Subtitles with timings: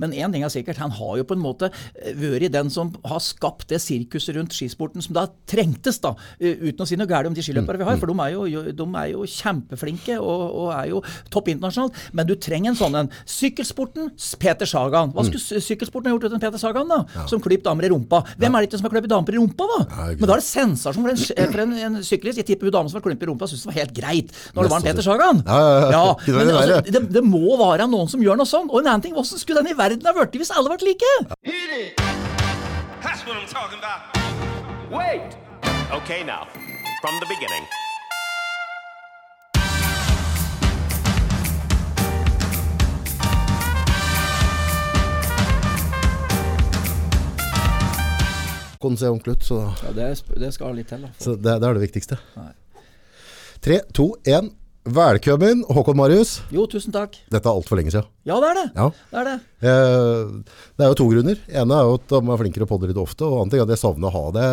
[0.00, 2.92] Men én ting er sikkert, han har jo på en måte eh, vært den som
[3.04, 6.14] har skapt det sirkuset rundt skisporten som da trengtes, da.
[6.40, 8.62] eh, Uten å si noe galt om de skiløpere vi har, for de er jo,
[8.72, 11.96] de er jo kjempeflinke og, og er jo topp internasjonalt.
[12.16, 13.10] Men du trenger en sånn en.
[13.26, 14.10] Sykkelsporten,
[14.42, 15.12] Peter Sagan.
[15.14, 17.00] Hva skulle sykkelsporten ha gjort uten Peter Sagan, da?
[17.30, 18.22] Som klipp damer i rumpa.
[18.40, 19.78] Hvem er det ikke som har klippet damer i rumpa, da?
[19.86, 22.40] Ja, Men da er det sensasjon for en, for en, en syklist.
[22.42, 24.66] Jeg tipper hun damen som har klippet i rumpa, syntes det var helt greit når
[24.66, 25.42] det var en Peter Sagan.
[25.94, 26.04] Ja,
[26.36, 28.72] men altså, det, det må være noen som gjør noe sånt.
[28.72, 31.10] Og en annen ting, hvordan skulle den i verden ha blitt hvis alle ble like?
[35.98, 36.46] Okay, now,
[37.00, 37.64] from the beginning.
[48.78, 51.02] Konseon Klutt, så, Ja, det, det skal litt til.
[51.02, 51.08] da.
[51.18, 52.18] så det, det er det viktigste.
[52.36, 52.52] Nei.
[53.64, 54.52] Tre, to, én.
[54.86, 56.36] Velkommen, Håkon Marius.
[56.54, 57.16] Jo, tusen takk.
[57.32, 58.06] Dette er altfor lenge siden.
[58.28, 58.66] Ja, det er det.
[58.76, 58.84] Ja.
[59.10, 59.38] Det er det.
[59.62, 60.42] Eh,
[60.76, 61.38] Det er jo to grunner.
[61.48, 63.64] ene er jo at de er flinkere på det litt ofte, og annen ting er
[63.64, 64.48] at jeg savner å ha det,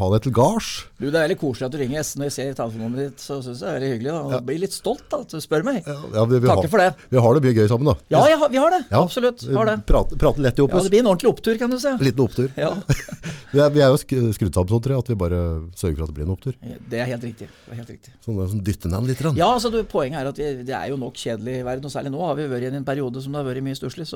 [0.00, 0.70] ha det til gards.
[0.98, 2.02] Du, Det er veldig koselig at du ringer.
[2.02, 4.10] Når jeg ser telefonnummeret ditt, så syns jeg det er veldig hyggelig.
[4.10, 4.34] da.
[4.34, 5.86] Jeg blir litt stolt da, at du spør meg.
[5.86, 6.90] Ja, vi, vi Takker har, for det.
[7.10, 7.94] Vi har det mye gøy sammen, da.
[8.10, 8.82] Ja, ja vi har det.
[8.90, 9.46] Ja, Absolutt.
[9.54, 9.76] Har det.
[9.86, 10.80] Prater, prater lett i Ja.
[10.80, 11.92] Det blir en ordentlig opptur, kan du si.
[12.00, 12.50] Liten opptur.
[12.56, 12.74] Ja,
[13.50, 15.38] Vi er, vi er jo skrudd sammen sånn, tror jeg, at vi bare
[15.74, 16.54] sørger for at det blir en opptur.
[16.90, 17.48] Det er helt riktig.
[17.50, 18.12] Det er helt riktig.
[18.22, 19.22] Sånn, sånn dytte ned litt.
[19.34, 21.90] Ja, altså du, Poenget er at vi, det er jo nok kjedelig i verden, og
[21.90, 24.06] særlig nå har vi vært i en periode som det har vært mye stusslig.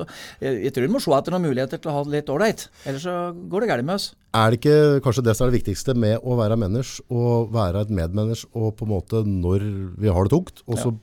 [0.43, 2.67] Jeg, jeg tror vi må se etter noen muligheter til å ha det litt ålreit.
[2.85, 3.15] Ellers så
[3.51, 4.11] går det galt med oss.
[4.35, 7.85] Er det ikke kanskje det som er det viktigste med å være menneske, og være
[7.85, 9.67] et medmenneske, og på en måte når
[10.01, 10.95] vi har det tungt, og så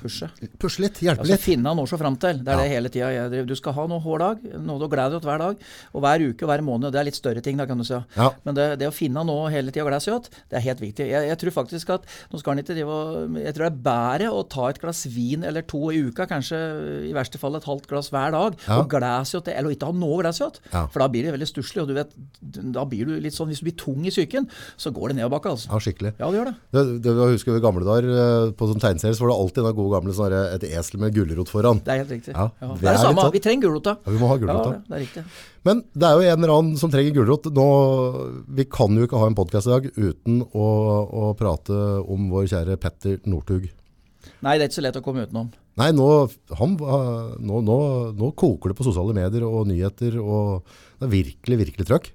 [0.00, 0.28] Pushe.
[0.58, 1.40] pushe litt, hjelpe Altså litt?
[1.44, 2.38] finne noe å se fram til.
[2.44, 2.62] Det er Ja.
[2.62, 3.44] det hele tida.
[3.46, 5.56] Du skal ha noe hver dag, noe du gleder deg til hver dag.
[5.94, 6.92] Og hver uke og hver måned.
[6.92, 7.94] Det er litt større ting, da, kan du si.
[8.16, 8.30] Ja.
[8.44, 10.80] Men det, det å finne noe hele tida å glede seg åt, det er helt
[10.80, 11.06] viktig.
[11.10, 13.82] Jeg, jeg tror faktisk at nå skal han ikke drive og Jeg tror det er
[13.84, 16.58] bedre å ta et glass vin eller to i uka, kanskje
[17.10, 18.80] i verste fall et halvt glass hver dag, Ja.
[18.80, 20.58] og glede seg det, eller ikke ha noe å glede seg.
[20.72, 20.86] Ja.
[20.86, 22.10] For da blir det veldig stusslig, og du vet,
[22.72, 24.46] da blir du litt sånn Hvis du blir tung i psyken,
[24.78, 25.68] så går det nedoverbakke, altså.
[25.72, 26.12] Ja, skikkelig.
[26.20, 26.54] Ja, det gjør det.
[26.72, 29.74] Det, det, jeg husker gamle dager, eh, på sånn tegneserie, så var det alltid den
[29.90, 31.80] gode gamle sånne, et esel med gulrot foran.
[31.84, 32.34] Det er helt riktig.
[32.36, 33.24] Ja, Ja, det er det er samme.
[33.26, 33.96] sånn- Vi trenger gulrota.
[34.06, 34.82] Ja, vi må ha gulrot, Ja, da.
[34.88, 35.24] det er riktig.
[35.64, 37.50] Men det er jo en eller annen som trenger gulrot.
[37.52, 37.66] Nå,
[38.48, 40.68] vi kan jo ikke ha en podkast i dag uten å,
[41.12, 41.74] å prate
[42.08, 43.68] om vår kjære Petter Northug.
[44.42, 45.50] Nei, det er ikke så lett å komme utenom.
[45.80, 46.06] Nei, nå,
[46.58, 47.66] han, nå,
[48.16, 50.62] nå koker det på sosiale medier og nyheter, og
[51.00, 52.10] det er virkelig, virkelig trøkk.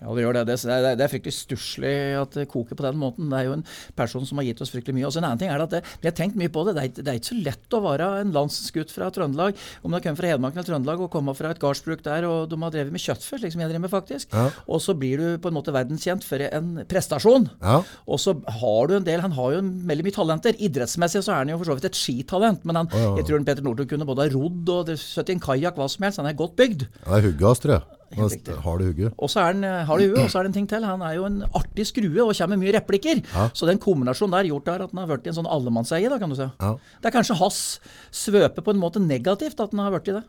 [0.00, 0.44] Ja, det gjør det.
[0.48, 3.28] Det er, det er fryktelig stusslig at det koker på den måten.
[3.28, 3.64] Det er jo en
[3.98, 5.06] person som har gitt oss fryktelig mye.
[5.08, 6.74] Og så en annen ting er at det, Vi har tenkt mye på det.
[6.78, 9.98] Det er, det er ikke så lett å være en landsgutt fra Trøndelag, om du
[9.98, 12.72] har kommet fra Hedmark eller Trøndelag og kommer fra et gardsbruk der, og de har
[12.72, 14.32] drevet med kjøttfør, slik som jeg driver med faktisk.
[14.32, 14.46] Ja.
[14.72, 17.50] Og så blir du på en måte verdenskjent for en prestasjon.
[17.60, 17.82] Ja.
[18.08, 20.56] Og så har du en del Han har jo veldig mye talenter.
[20.56, 23.14] Idrettsmessig så er han jo for så vidt et skitalent, men han, ja.
[23.20, 26.08] jeg tror Peter Northug kunne både ha rodd og sittet i en kajakk, hva som
[26.08, 26.24] helst.
[26.24, 26.88] Han er godt bygd.
[27.04, 27.99] Er tror jeg.
[28.18, 29.14] Helt har du hugget.
[29.18, 30.84] Og så er han, eh, har huet, og så er det en ting til.
[30.84, 33.22] Han er jo en artig skrue og kommer med mye replikker.
[33.30, 33.48] Ja.
[33.54, 36.30] Så den kombinasjonen der gjort der at han har blitt en sånn allemannseie, da, kan
[36.30, 36.48] du si.
[36.48, 36.74] Ja.
[37.00, 40.24] Det er kanskje hans svøpe på en måte negativt at han har blitt i det.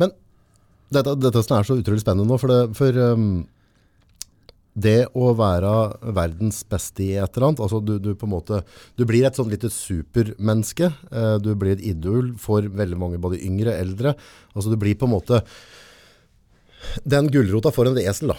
[0.00, 0.14] Men
[0.90, 3.44] dette, dette er så utrolig spennende nå, for det, for, um,
[4.74, 5.72] det å være
[6.16, 8.62] verdens beste i et eller annet, altså du, du måte,
[8.98, 13.38] du blir et sånn lite supermenneske, eh, du blir et idol for veldig mange, både
[13.46, 14.14] yngre, og eldre,
[14.54, 15.44] altså du blir på en måte
[17.04, 18.38] den gullrota for en esel da.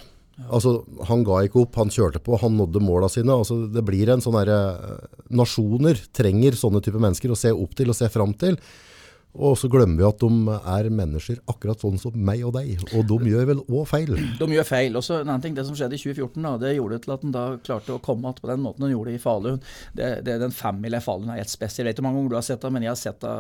[0.52, 3.32] Altså, han ga ikke opp, han kjørte på, han nådde måla sine.
[3.32, 7.78] Altså, det blir en sånn derre eh, Nasjoner trenger sånne type mennesker å se opp
[7.78, 8.60] til og se fram til.
[9.36, 12.78] Og så glemmer vi at de er mennesker akkurat sånn som meg og deg.
[12.96, 14.14] Og de gjør vel òg feil.
[14.40, 14.96] De gjør feil.
[14.96, 17.24] Og så en annen ting, Det som skjedde i 2014, da, det gjorde til at
[17.28, 19.60] en da klarte å komme igjen på den måten en gjorde i Falun.
[19.96, 21.86] Det, det, den femmila i Falun er helt spesiell.
[21.88, 23.34] Jeg vet ikke hvor mange ganger du har sett det, men jeg har sett det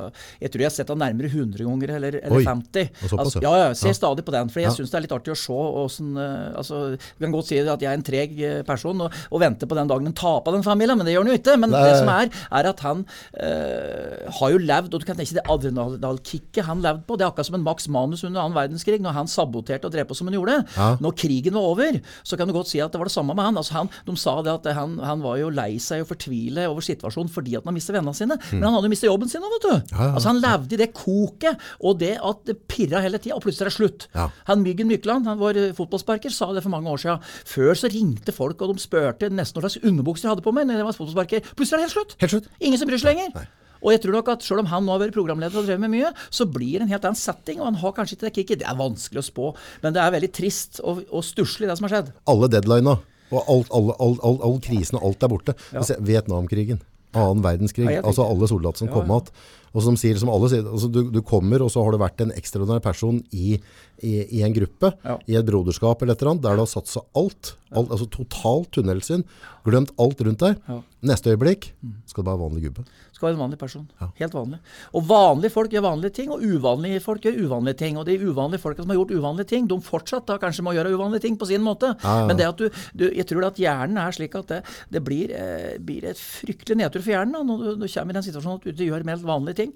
[0.44, 2.89] jeg tror jeg har sett det nærmere 100 ganger, eller, eller Oi, 50.
[3.05, 3.53] såpass, altså, ja.
[3.61, 4.51] ja, Se stadig på den.
[4.51, 4.75] For jeg Ja.
[4.75, 7.81] syns det er litt artig å se åssen uh, altså, Du kan godt si at
[7.81, 10.66] jeg er en treg eh, person og, og venter på den dagen en taper den
[10.66, 11.55] familien, men det gjør han jo ikke.
[11.61, 11.84] Men Nei.
[11.88, 13.03] det som er, er at han
[13.39, 15.45] øh, har jo levd, og du kan tenke det
[15.85, 17.18] adrenalkicket han levde på.
[17.18, 20.09] Det er akkurat som en Max Manus under annen verdenskrig, når han saboterte og drev
[20.09, 20.58] på som han gjorde.
[20.76, 20.90] Ja.
[21.03, 23.47] Når krigen var over, så kan du godt si at det var det samme med
[23.47, 23.59] han.
[23.61, 26.85] Altså han de sa det at han, han var jo lei seg og fortvile over
[26.85, 28.37] situasjonen fordi at han mistet vennene sine.
[28.53, 29.73] Men han hadde jo mistet jobben sin òg, vet du.
[29.76, 29.96] Mm.
[29.96, 30.09] Ja.
[30.11, 33.67] Altså Han levde i det koket, og det at det pirra hele tida, og plutselig
[33.67, 34.08] er det slutt.
[34.49, 37.28] Han Myggen Mykland, han var fotballsparker, sa det for mange år siden.
[37.49, 40.67] Før så ringte folk, og de spurte nesten hva slags underbukser jeg hadde på meg
[40.70, 41.53] når jeg var fotballsparker.
[41.55, 42.17] Plutselig er det helt slutt.
[42.23, 42.49] Helt slutt.
[42.59, 43.47] Ingen som bryr seg lenger.
[43.83, 45.93] Og jeg tror nok at selv om han nå har vært programleder og drevet med
[45.95, 48.61] mye, så blir det en helt annen setting, og han har kanskje ikke det kicket.
[48.63, 49.51] Det er vanskelig å spå,
[49.83, 52.13] men det er veldig trist og, og stusslig det som har skjedd.
[52.31, 52.97] Alle deadlina,
[53.33, 55.55] og alt, alle, all, all, all krisen og alt er borte.
[55.73, 56.81] Altså, Vietnamkrigen,
[57.16, 59.19] annen verdenskrig, Ja, altså alle soldater som Ja, kom ja.
[59.19, 59.53] igjen.
[59.75, 62.22] Og som sier, som alle sier, altså du, du kommer, og så har du vært
[62.23, 63.57] en ekstraordinær person i,
[64.03, 65.18] i, i en gruppe, Ja.
[65.28, 68.72] i et broderskap eller et eller annet, der du har satsa alt, alt altså totalt
[68.76, 69.24] tunnelsyn,
[69.66, 70.58] glemt alt rundt deg.
[70.68, 70.82] Ja.
[71.06, 71.72] Neste øyeblikk
[72.09, 72.84] skal du være vanlig gubbe.
[73.16, 73.86] Skal være en vanlig person.
[74.20, 74.58] Helt vanlig.
[74.94, 77.97] Og vanlige folk gjør vanlige ting, og uvanlige folk gjør uvanlige ting.
[77.97, 80.92] Og de uvanlige folka som har gjort uvanlige ting, de fortsatt da kanskje må gjøre
[80.97, 81.94] uvanlige ting på sin måte.
[82.03, 82.26] Ja, ja.
[82.28, 84.62] Men det at du, du, jeg tror at hjernen er slik at det,
[84.92, 88.20] det blir, eh, blir et fryktelig nedtur for hjernen da, når du, du kommer i
[88.20, 89.74] den situasjonen at du gjør mer vanlige ting.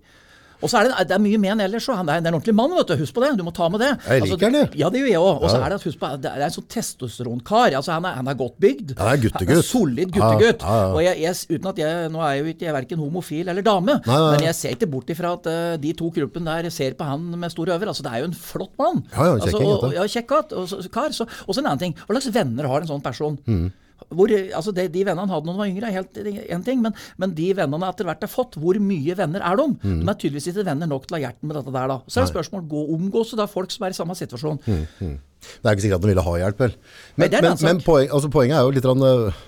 [0.61, 2.73] Og så er det, det er mye med han ellers, han er, en ordentlig mann,
[2.75, 2.95] vet du.
[2.99, 3.29] Husk på det.
[3.39, 3.91] Du må ta med det.
[3.95, 4.79] Altså, Jeg liker altså, det.
[4.81, 5.37] Ja, det gjør jeg òg.
[5.43, 7.75] Og så er det husk på, det er en sånn testosteronkar.
[7.79, 8.93] Altså, han, er, han er godt bygd.
[8.99, 9.49] Han er guttegutt.
[9.53, 10.65] Han er Solid guttegutt.
[10.67, 10.89] Ja, ja.
[10.93, 13.65] Og jeg, jeg, uten at jeg, nå er jeg jo ikke er verken homofil eller
[13.65, 14.31] dame, Nei, nei, nei.
[14.35, 17.23] men jeg ser ikke bort ifra at uh, de to gruppene der ser på han
[17.39, 17.93] med store øver.
[17.93, 19.03] Altså, det er jo en flott mann.
[19.15, 21.15] Ja, ja, kjekk altså, og, ja, så- kar.
[21.15, 21.95] Så, og så en annen ting.
[22.03, 23.39] Hva slags venner har en sånn person?
[23.47, 23.69] Mm.
[24.09, 26.19] Hvor, altså de, de vennene han hadde da han var yngre, er helt
[26.49, 29.59] én ting, men, men de vennene han etter hvert har fått, hvor mye venner er
[29.59, 29.67] de?
[29.83, 29.99] Mm.
[30.01, 31.99] De er tydeligvis ikke venner nok til å ha hjerten med dette der, da.
[32.07, 34.61] Så er det spørsmål gå omgås det er folk som er i samme situasjon.
[34.63, 36.73] Det er ikke sikkert at de ville ha hjelp, vel.
[37.15, 39.43] Men, det en men, men poen, altså, poenget er jo litt rann, uh,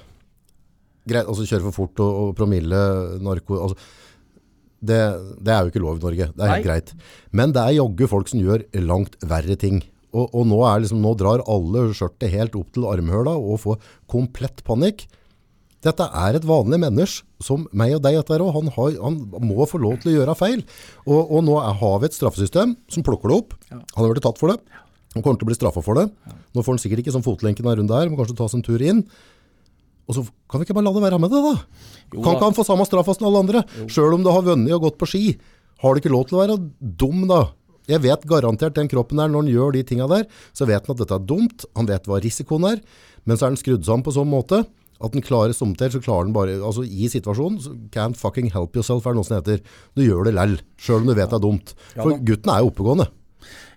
[1.09, 2.83] greit, altså kjøre for fort og, og promille,
[3.24, 3.89] narko, altså,
[4.81, 5.00] det,
[5.45, 6.68] det er jo ikke lov i Norge, det er helt Nei.
[6.69, 6.94] greit.
[7.38, 9.81] Men det er jogge folk som gjør langt verre ting.
[10.12, 13.81] Og, og nå, er liksom, nå drar alle skjørtet helt opp til armhøla og får
[14.12, 15.06] komplett panikk.
[15.81, 19.16] Dette er et vanlig menneske, som meg og deg, dette er, og han, har, han
[19.48, 20.62] må få lov til å gjøre feil.
[21.08, 23.56] Og, og nå er, har vi et straffesystem som plukker det opp.
[23.72, 24.60] Han har vært tatt for det.
[25.16, 26.06] Han kommer til å bli straffet for det.
[26.54, 28.68] Nå får han sikkert ikke sånn fotlenken her rundt der, må kanskje ta seg en
[28.68, 29.02] tur inn.
[30.10, 31.56] Og så kan vi ikke bare la det være med det da?
[32.12, 33.63] kan ikke han få samme straff som alle andre?
[33.92, 35.25] Selv om du har vunnet og gått på ski.
[35.81, 37.46] Har du ikke lov til å være dum da?
[37.89, 40.95] Jeg vet garantert den kroppen der, når han gjør de tingene der, så vet han
[40.95, 41.66] at dette er dumt.
[41.78, 42.83] Han vet hva risikoen er.
[43.25, 44.63] Men så er han skrudd sammen på sånn måte
[45.01, 48.78] at den klarer somtid, så klarer den bare, altså i situasjonen, så can't fucking help
[48.78, 49.63] yourself er det noe som heter.
[49.98, 51.74] Du gjør det lell, selv om du vet det er dumt.
[51.95, 53.07] For gutten er jo oppegående.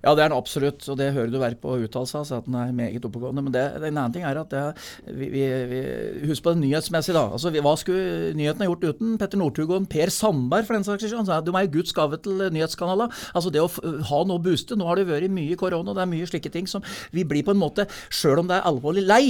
[0.05, 2.59] Ja, det er han absolutt, og det hører du være på uttalelsen hans, at han
[2.61, 3.45] er meget oppegående.
[3.47, 4.65] Men det, en annen ting er at det,
[5.09, 5.81] vi, vi, vi,
[6.29, 7.27] husk på det nyhetsmessige, da.
[7.35, 11.23] Altså, hva skulle nyhetene gjort uten Petter Northug og Per Sandberg, for den saks skyld?
[11.23, 13.13] Altså, De er jo Guds gave til nyhetskanaler.
[13.33, 13.71] Altså, det å
[14.11, 16.51] ha noe å booste Nå har det vært mye korona, og det er mye slike
[16.53, 16.83] ting som
[17.15, 19.23] vi blir på en måte, sjøl om det er alvorlig lei,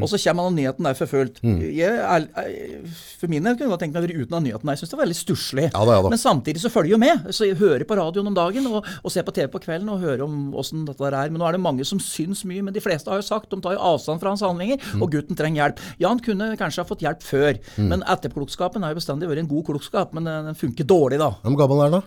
[0.00, 1.40] og så kommer man nyheten der for fullt.
[1.44, 4.72] Jeg er, er, for min del kunne jeg tenkt meg å være uten av nyheten.
[4.72, 5.66] Jeg syns det var veldig stusslig.
[5.74, 5.98] Ja ja.
[6.08, 7.28] Men samtidig så følger jo med.
[7.34, 10.02] Så jeg hører på radioen om dagen og, og ser på TV på kvelden og
[10.02, 11.30] hører om åssen dette der er.
[11.30, 12.62] Men nå er det mange som syns mye.
[12.64, 15.02] Men de fleste har jo sagt, de tar jo avstand fra hans handlinger, Mm.
[15.04, 15.82] og gutten trenger hjelp.
[16.00, 19.50] Ja, han kunne kanskje ha fått hjelp før, men etterklokskapen har jo bestandig vært en
[19.52, 20.12] god klokskap.
[20.16, 21.30] Men den, funker dårlig, da.
[21.44, 22.02] Hvor gammel er han da?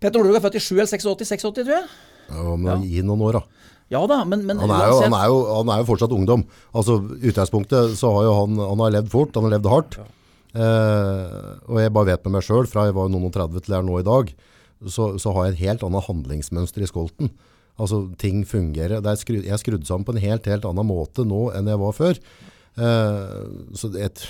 [0.00, 1.86] Petter Northug er født i 7 eller 86, 86 tror jeg.
[2.28, 3.42] Ja, men gi noen år da.
[3.88, 6.42] Ja da, men, men Han er, jo, han, er jo, han er jo fortsatt ungdom.
[6.74, 9.98] Altså, utgangspunktet så har jo han, han har levd fort, han har levd hardt.
[10.56, 11.36] Eh,
[11.70, 13.82] og jeg bare vet med meg selv, fra jeg var noen og 30 til jeg
[13.82, 14.32] er nå i dag,
[14.84, 17.30] så, så har jeg et helt annet handlingsmønster i skolten.
[17.76, 19.00] Altså, ting fungerer.
[19.00, 21.80] Er skru, jeg er skrudd sammen på en helt, helt annen måte nå enn jeg
[21.82, 22.20] var før.
[22.76, 24.26] Uh, så det, et,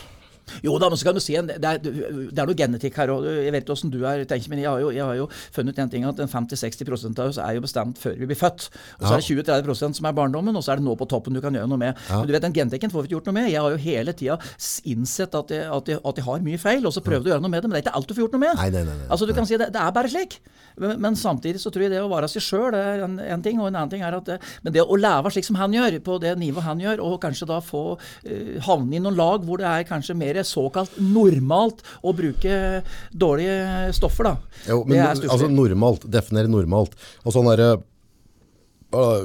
[0.64, 3.12] Jo da, men så kan du si en, det, er, det er noe genetikk her
[3.12, 3.26] òg.
[3.46, 5.92] Jeg vet åssen du er, tenker, men jeg har jo, jeg har jo funnet en
[5.92, 8.68] ting at 50-60% av oss er jo bestemt før vi blir født.
[9.00, 11.36] Og så er det 20-30 som er barndommen, og så er det nå på toppen
[11.36, 11.98] du kan gjøre noe med.
[12.10, 13.50] Men du vet, Den genetikken får vi ikke gjort noe med.
[13.50, 14.38] Jeg har jo hele tida
[14.86, 17.44] innsett at jeg, at, jeg, at jeg har mye feil, og så prøvd å gjøre
[17.44, 17.70] noe med det.
[17.70, 18.60] Men det er ikke alt du får gjort noe med.
[18.60, 19.08] Nei, nei, nei, nei.
[19.10, 20.38] Altså du kan si det, det er bare slik.
[20.76, 23.60] Men, men samtidig så tror jeg det å være seg sjøl er en, en ting,
[23.60, 25.98] og en annen ting er at det, Men det å leve slik som han gjør,
[26.04, 29.60] på det nivået han gjør, og kanskje da få uh, havne i noen lag hvor
[29.60, 34.60] det er kanskje mer såkalt normalt å bruke dårlige stoffer, da.
[34.68, 36.96] jo, det men er altså normalt, definere normalt.
[37.24, 37.76] Altså han derre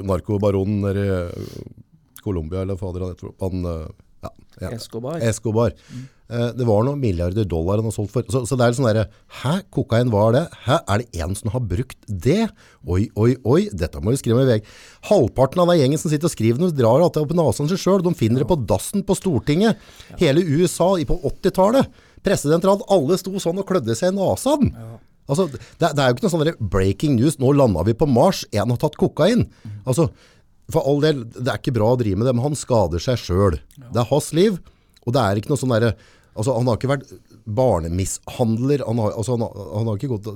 [0.07, 1.09] narkobaronen der i
[2.23, 3.87] Colombia, eller fader han heter, han, uh,
[4.21, 4.71] ja, ja.
[4.75, 5.21] Escobar.
[5.25, 5.73] Escobar.
[6.31, 8.27] Eh, det var noen milliarder dollar han har solgt for.
[8.31, 9.07] Så, så det er sånn derre
[9.41, 10.43] Hæ, kokain, hva er det?
[10.67, 12.45] Hæ, er det en som har brukt det?
[12.87, 14.71] Oi, oi, oi, dette må vi skrive med VG.
[15.09, 17.81] Halvparten av den gjengen som sitter og skriver noe, drar alltid opp i nasen seg
[17.83, 18.05] sjøl.
[18.05, 19.81] De finner det på dassen på Stortinget.
[20.21, 22.01] Hele USA på 80-tallet.
[22.23, 24.69] Presidentråd, alle sto sånn og klødde seg i nasen.
[25.31, 27.39] Altså, det, det er jo ikke noe sånn breaking news.
[27.41, 28.45] Nå landa vi på Mars.
[28.55, 29.47] En har tatt kokain.
[29.83, 30.09] Altså,
[30.73, 33.19] for all del, det er ikke bra å drive med det, men han skader seg
[33.21, 33.59] sjøl.
[33.77, 34.57] Det er hans liv,
[35.05, 35.93] og det er ikke noe sånn derre
[36.35, 37.09] altså, Han har ikke vært
[37.45, 38.83] barnemishandler.
[38.87, 40.29] Han har, altså, han, har- han har ikke gått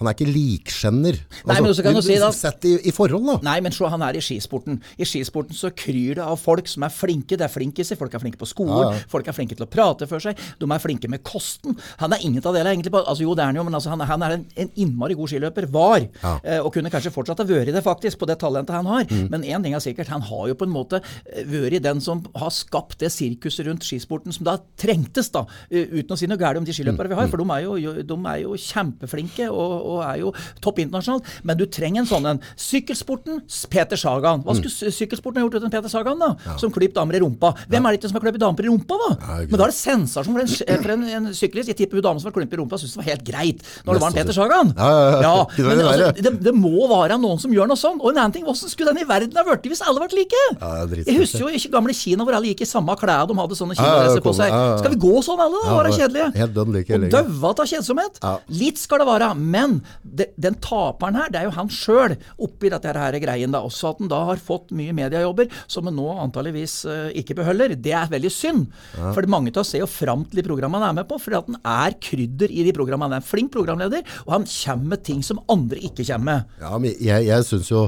[0.00, 1.18] han er ikke likskjenner.
[1.46, 3.34] Nei, men så kan du si da- Sett i, i forhold, da.
[3.44, 4.78] Nei, men se, han er i skisporten.
[4.98, 7.36] I skisporten så kryr det av folk som er flinke.
[7.36, 7.98] Det er flinkiser.
[8.00, 8.72] Folk er flinke på skolen.
[8.80, 9.02] Ja, ja.
[9.12, 10.38] Folk er flinke til å prate for seg.
[10.58, 11.76] De er flinke med kosten.
[12.00, 12.94] Han er ingen av delene egentlig.
[13.02, 15.28] Altså Jo, det er han jo, men altså, han, han er en, en innmari god
[15.34, 15.68] skiløper.
[15.70, 16.06] Var.
[16.22, 16.32] Ja.
[16.44, 19.04] Eh, og kunne kanskje fortsatt ha vært det, faktisk, på det talentet han har.
[19.10, 19.26] Mm.
[19.34, 22.24] Men én ting er sikkert, han har jo på en måte eh, vært den som
[22.40, 25.44] har skapt det sirkuset rundt skisporten som da trengtes, da.
[25.70, 27.20] eh, Uten å si noe galt om de skiløperne vi Mm.
[27.20, 30.32] har, for de er jo- de er jo kjempeflinke og, og er jo
[30.64, 31.26] topp internasjonalt.
[31.46, 32.40] Men du trenger en sånn en.
[32.60, 33.40] Sykkelsporten,
[33.72, 34.42] Peter Sagan.
[34.46, 36.30] Hva skulle sy- sykkelsporten ha gjort uten Peter Sagan, da?
[36.60, 37.52] Som klipp damer i rumpa.
[37.70, 39.10] Hvem er det ikke som har klippet damer i rumpa, da?
[39.20, 41.68] Ja, Men da er det sensasjon for en, for en, en syklist.
[41.72, 43.98] Jeg tipper hun damen som har klippet i rumpa, syntes det var helt greit når
[43.98, 44.72] det var en Peter Sagan.
[44.76, 45.66] Ja, ja, ja.
[45.66, 47.98] Men altså, det, det må være noen som gjør noe sånn.
[48.00, 50.42] Og en annen ting, hvordan skulle den i verden ha blitt hvis alle ble like?
[50.60, 53.56] Ja, jeg husker jo ikke gamle Kina hvor alle gikk i samme klær, de hadde
[53.58, 54.50] sånne Ja, ja, på seg.
[54.52, 54.78] ja, ja.
[54.80, 55.76] Skal vi gå sånn alle, da?
[55.80, 56.28] Være kjedelige?
[56.70, 58.20] like Og daua av kjedsomhet.
[58.60, 62.70] Litt skal det være, men det, den taperen her, det er jo han sjøl oppi
[62.72, 63.52] dette her greien.
[63.54, 67.38] da, Også at han da har fått mye mediejobber som han nå antageligvis eh, ikke
[67.40, 67.76] beholder.
[67.76, 68.66] Det er veldig synd.
[68.96, 71.38] For mange av oss ser jo fram til de programmene han er med på, fordi
[71.40, 73.10] at han er krydder i de programmene.
[73.10, 76.58] Han er en flink programleder, og han kommer med ting som andre ikke kommer med.
[76.62, 77.86] Ja, men jeg, jeg syns jo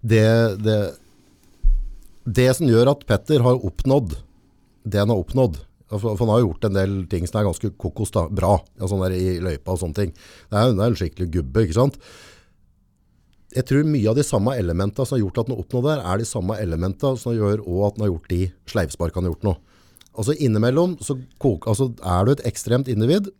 [0.00, 0.24] det,
[0.64, 0.78] det
[2.28, 4.18] Det som gjør at Petter har oppnådd
[4.88, 7.70] det han har oppnådd For for han har gjort en del ting som er ganske
[7.80, 10.10] kokos da, bra, ja, sånn der i løypa og sånne ting.
[10.50, 11.96] Det er det er en skikkelig gubbe, ikke sant?
[13.56, 16.02] Jeg tror mye av de samme elementene som har gjort at han har oppnådd der,
[16.04, 19.34] er de samme elementene som gjør også at han har gjort de sleivsparkene han har
[19.34, 19.54] gjort nå.
[20.18, 23.30] Altså innimellom så kok, altså, er du et ekstremt individ,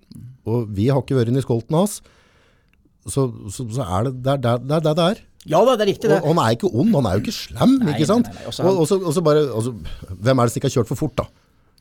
[0.49, 1.99] og vi har ikke vært i skolten hans,
[3.09, 5.21] så, så, så er det det er det det, er.
[5.49, 6.21] Ja da, det er riktig, det.
[6.23, 8.29] Og, han er ikke ond, han er jo ikke slem, Nei, ikke sant?
[8.29, 9.75] nei, nei, også Og, også, så, bare, altså,
[10.09, 11.29] hvem er det som ikke har kjørt for fort da?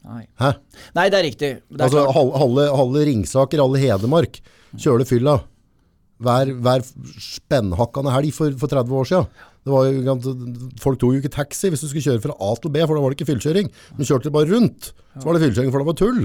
[0.08, 0.24] Nei.
[0.40, 0.54] Hæ?
[0.96, 1.52] Nei, det er riktig.
[1.68, 4.40] Det er Altså, halve, halve, Ringsaker, halve Hedmark,
[4.80, 5.36] kjøler fylla.
[6.24, 6.86] Hver, hver
[7.22, 9.28] spennhakkende helg for, for 30 år siden.
[9.68, 10.16] Det var jo,
[10.80, 13.04] folk tok jo ikke taxi hvis du skulle kjøre fra A til B, for da
[13.04, 13.68] var det ikke fyllkjøring.
[13.98, 16.24] Men kjørte bare rundt, så var det fyllkjøring, for det var tull.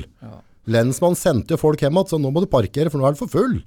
[0.73, 3.21] Lensmann sendte jo folk hjem igjen, så nå må du parkere, for nå er du
[3.25, 3.59] for full.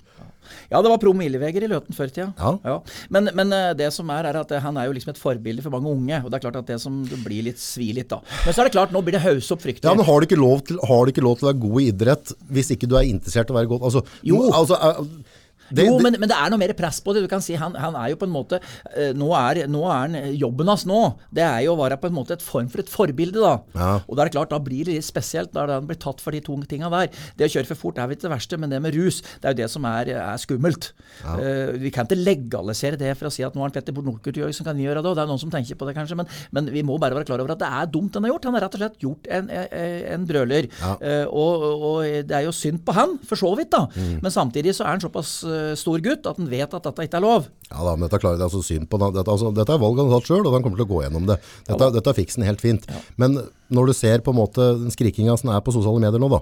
[0.71, 2.29] Ja, det var promilleveger i Løten før i tida.
[2.65, 2.75] Ja.
[3.13, 5.65] Men, men eh, det som er, er at eh, han er jo liksom et forbilde
[5.65, 6.21] for mange unge.
[6.23, 8.21] Og det er klart at det som det blir litt svi litt, da.
[8.45, 9.87] Men så er det klart, nå blir det hausse opp fryktelig.
[9.89, 11.79] Ja, men har du ikke lov til, har du ikke lov til å være god
[11.81, 13.89] i idrett hvis ikke du er interessert i å være god?
[13.89, 14.43] Altså, Jo.
[14.51, 15.41] Altså, eh,
[15.71, 17.23] det, jo, det- men, men det er noe mer press på det.
[17.25, 18.59] Du kan si Han, han er jo på en måte
[18.95, 20.99] eh, nå, er, nå er han Jobben hans nå,
[21.33, 23.53] det er jo å være på en måte et form for et forbilde, da.
[23.75, 23.89] Ja.
[24.07, 25.53] Og da er det klart, da blir det litt spesielt.
[25.55, 27.09] Da han blir tatt for de tunge tinga der.
[27.37, 29.49] Det å kjøre for fort er vel ikke det verste, men det med rus, det
[29.49, 30.91] er jo det som er, er skummelt.
[31.25, 34.37] Eh, vi kan ikke legalisere det for å si at nå har det Petter Northug
[34.55, 36.69] som kan gjøre det, og det er noen som tenker på det kanskje, men, men
[36.73, 38.45] vi må bare være klar over at det er dumt han har gjort.
[38.49, 40.67] Han har rett og slett gjort en, en, brøler.
[40.83, 41.97] Uh, og, og
[42.29, 43.85] det er jo synd på han, for så vidt, da.
[44.21, 47.19] Men samtidig så er han såpass eh, stor gutt at han vet at dette ikke
[47.19, 47.47] er lov.
[47.71, 48.99] Ja da, men dette klarer det altså synd på.
[49.01, 51.03] Dette, altså, dette er valg han har tatt sjøl, og han kommer til å gå
[51.05, 51.39] gjennom det.
[51.69, 52.85] Dette, dette fikser han helt fint.
[53.21, 53.39] Men
[53.73, 56.41] når du ser på en måte den skrikinga som er på sosiale medier nå, da,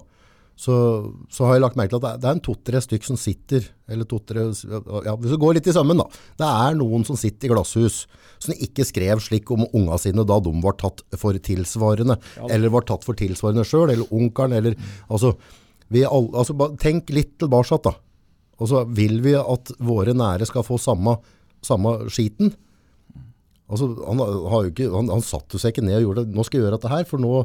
[0.53, 0.75] så,
[1.33, 4.05] så har jeg lagt merke til at det er- en to-tre stykk som sitter, eller
[4.05, 6.05] to-tre ja, Hvis du går litt i sammen, da.
[6.37, 8.03] Det er noen som sitter i glasshus
[8.43, 12.19] som ikke skrev slik om unga sine da de var tatt for tilsvarende,
[12.53, 14.77] eller var tatt for tilsvarende sjøl, eller onkelen, eller
[15.09, 15.33] Altså,
[15.93, 17.95] vi all, altså tenk litt tilbake, da.
[18.61, 21.17] Og så vil vi at våre nære skal få samme,
[21.65, 22.53] samme skiten.
[23.71, 26.35] Altså, han, har jo ikke, han, han satte seg ikke ned og gjorde det.
[26.37, 27.41] Nå skal jeg gjøre dette her, for nå,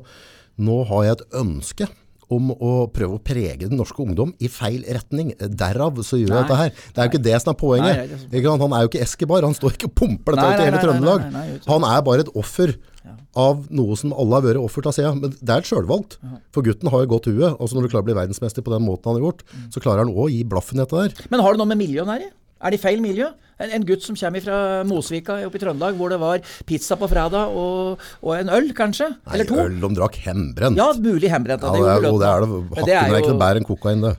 [0.68, 1.88] nå har jeg et ønske
[2.28, 5.30] om å prøve å prege den norske ungdom i feil retning.
[5.38, 6.74] Derav så gjør jeg dette her.
[6.76, 8.02] Det er jo ikke det som er poenget.
[8.02, 8.56] Nei, er Ikke?
[8.60, 10.74] Han er jo ikke Eskebar, han står ikke og pumper dette Nei, ut i hele
[10.74, 11.24] nei, nei, Trøndelag.
[11.24, 12.74] nei, nei, nei, Han er bare et offer
[13.36, 15.20] av noe som alle har vært offer til siden.
[15.22, 16.18] Men det er et selvvalgt.
[16.52, 17.52] For gutten har jo godt hue.
[17.58, 19.68] Altså når du klarer å bli verdensmester på den måten han har gjort, Mm.
[19.72, 21.26] så klarer han også å gi blaffen i dette der.
[21.30, 22.30] Men har det noe med miljøet her i?
[22.60, 23.28] Er det feil miljø?
[23.60, 27.08] En, en gutt som kommer fra Mosvika oppe i Trøndelag, hvor det var pizza på
[27.10, 29.08] fredag og, og en øl, kanskje?
[29.14, 29.54] Nei, Eller to?
[29.62, 30.76] øl de drakk hembrent.
[30.78, 31.62] Ja, mulig hembrent.
[31.62, 32.48] Ja, det, det er, jo- det er det.
[32.50, 34.14] Det er Hakken er ikke jo- noe bedre enn kokain, det.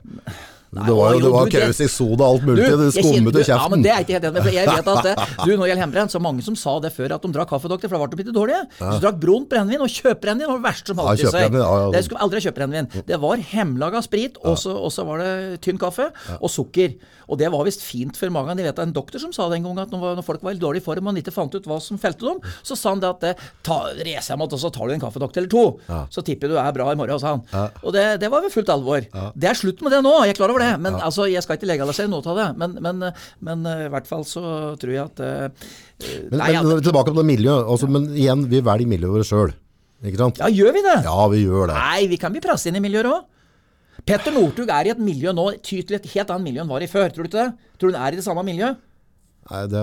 [0.70, 2.62] Nei, det var jo det var du, det- kausik soda, alt mulig.
[2.62, 3.58] det jeg skummet kjenner- kjeften.
[3.58, 4.42] Ja, men det er ikke helt enig.
[4.44, 6.92] for Jeg vet at det, du, når det gjelder hjemmebrent, så mange som sa det
[6.94, 8.60] før at de drakk kaffedoktor, for da ble de litt dårlige.
[8.78, 11.56] Så drakk brunt brennevin, og kjøpebrennevin var det verste som holdt i seg.
[11.58, 11.90] ja, ja.
[11.96, 12.90] Det skulle aldri ha kjøpebrennevin.
[13.10, 16.94] Det var hemlaga sprit, og så var det tynn kaffe og sukker.
[17.30, 18.54] Og det var visst fint for mange.
[18.58, 20.54] De vet det er en doktor som sa den en gang at når, folk var
[20.54, 23.10] i dårlig form og ikke fant ut hva som felte dem, så sa han det
[23.10, 23.34] at det,
[23.66, 26.06] ta, reis hjem og så tar du en kaffedoktor eller to.
[26.10, 27.70] Så tipper du er bra i morgen, sa han.
[27.84, 29.06] Og det, det var ved fullt alvor.
[29.34, 30.70] Det er slutt med det nå, jeg er klar over det.
[30.84, 32.48] Men altså, jeg skal ikke legalisere noe av det.
[32.60, 33.08] Men, men,
[33.46, 34.44] men eh, i hvert fall så
[34.80, 35.72] tror jeg at uh,
[36.30, 37.66] Men, Nei, men tilbake på det miljøet.
[37.66, 39.56] Altså, men igjen, vi velger miljøet vårt sjøl.
[40.00, 40.40] Ikke sant?
[40.40, 40.96] ja, gjør vi det?
[41.04, 41.76] Ja, vi gjør det.
[41.76, 43.26] Nei, vi kan bli presset inn i miljøet òg.
[44.08, 46.84] Petter Northug er i et miljø nå tydelig til et helt annet miljø enn var
[46.84, 47.10] i før.
[47.12, 47.72] Tror du ikke det?
[47.76, 48.80] Tror du han er i det samme miljøet?
[49.50, 49.80] Nei, det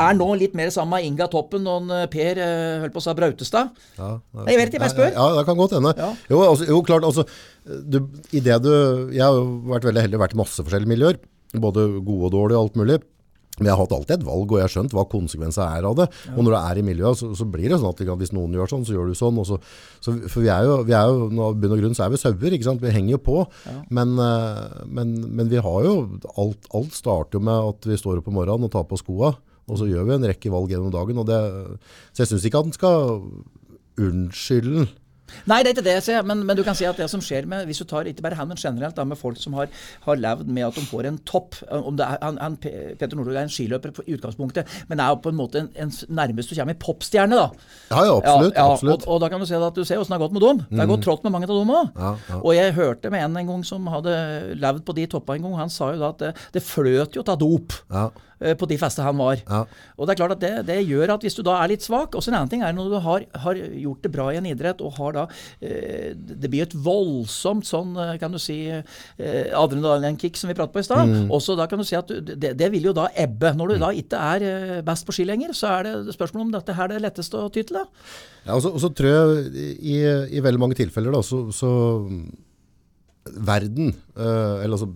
[0.00, 3.04] Er nå litt mer sammen med Inga Toppen og eh, Per eh, holdt på å
[3.04, 3.74] si Brautestad?
[3.98, 5.10] ja, Nei, jeg vet ikke, jeg spør.
[5.12, 5.92] Ja, det kan godt hende.
[6.00, 6.12] Ja.
[6.32, 7.26] Jo, altså, jo, klart, altså,
[7.66, 8.00] du,
[8.32, 8.72] i det du,
[9.12, 9.36] jeg har
[9.72, 11.20] vært veldig heldig, vært i masse forskjellige miljøer,
[11.60, 12.98] både gode og dårlige og alt mulig.
[13.56, 15.94] Men jeg har hatt alltid et valg, og jeg har skjønt hva konsekvenser er av
[15.96, 16.06] det.
[16.34, 18.52] Og når du er i miljøet, så, så blir det sånn at ikke hvis noen
[18.52, 19.40] gjør sånn, så gjør du sånn.
[19.40, 19.56] Og så,
[20.04, 22.20] så, for vi er jo, vi er jo nå, bunn og grunn så er vi
[22.20, 22.36] sauer?
[22.82, 23.38] Vi henger jo på.
[23.96, 25.96] Men, eh, men, men vi har jo,
[26.36, 29.32] alt, alt starter jo med at vi står opp om morgenen og tar på skoa,
[29.66, 31.24] og så gjør vi en rekke valg gjennom dagen.
[31.24, 31.40] Og det,
[32.12, 33.18] så jeg synes ikke at den skal
[33.96, 34.86] unnskylde.
[35.50, 37.22] Nei, det er ikke det jeg sier, men, men du kan si at det som
[37.24, 39.70] skjer med Hvis du tar ikke bare han, men generelt da, med folk som har,
[40.06, 43.34] har levd med at de får en topp om det er, han, han, Peter Northug
[43.34, 46.56] er en skiløper i utgangspunktet, men er jo på en måte en, en nærmest du
[46.58, 47.48] kommer i popstjerne, da.
[47.90, 48.54] Ja, ja, absolutt.
[48.54, 49.06] Ja, ja, absolutt.
[49.06, 50.62] Og, og da kan du se at du ser åssen det har gått med dem.
[50.70, 51.90] Det har gått trått med mange av dem òg.
[51.96, 52.40] Ja, ja.
[52.42, 54.14] Og jeg hørte med en en gang som hadde
[54.56, 57.26] levd på de toppene en gang, han sa jo da at det, det fløt jo
[57.26, 57.76] av dop.
[58.40, 59.40] Eh, På de feste han var.
[59.46, 59.62] Ja.
[59.96, 62.16] Og det er klart at det, det gjør at hvis du da er litt svak
[62.18, 64.82] Også en annen ting er når du har, har gjort det bra i en idrett
[64.84, 65.24] og har da
[65.64, 70.76] eh, Det blir et voldsomt sånn, eh, kan du si, eh, adrenalinkick som vi pratet
[70.76, 71.08] på i stad.
[71.08, 71.30] Mm.
[71.32, 73.54] Også da kan du si at du, det, det vil jo da ebbe.
[73.56, 76.56] Når du da ikke er eh, best på ski lenger, så er det spørsmål om
[76.56, 77.80] dette her er det letteste å ty til.
[78.46, 79.96] Ja, og så, og så tror jeg i,
[80.36, 81.70] i veldig mange tilfeller da, så, så
[83.26, 84.90] verden, eh, eller altså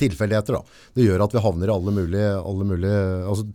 [0.00, 0.62] tilfeldigheter da,
[0.96, 3.46] det gjør at vi havner i alle mulige, alle mulige altså,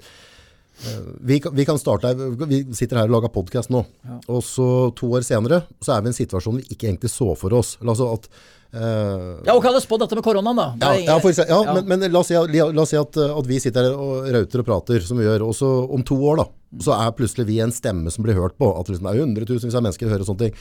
[0.88, 3.84] eh, vi, vi kan starte her, vi sitter her og lager podcast nå,
[4.28, 7.32] og så to år senere, så er vi i en situasjon vi ikke egentlig så
[7.40, 7.78] for oss.
[7.84, 8.28] Altså at
[8.76, 10.68] uh, Ja, og kall det spå dette med koronaen, da.
[10.82, 11.78] Ja, ja, eksempel, ja, Ja.
[11.78, 14.64] Men, men la oss si, la oss si at, at vi sitter her og rauter
[14.64, 16.50] og prater som vi gjør, og så om to år da,
[16.82, 19.78] så er plutselig vi en stemme som blir hørt på, at det liksom er hundretusenvis
[19.78, 20.58] av mennesker hører sånne ting.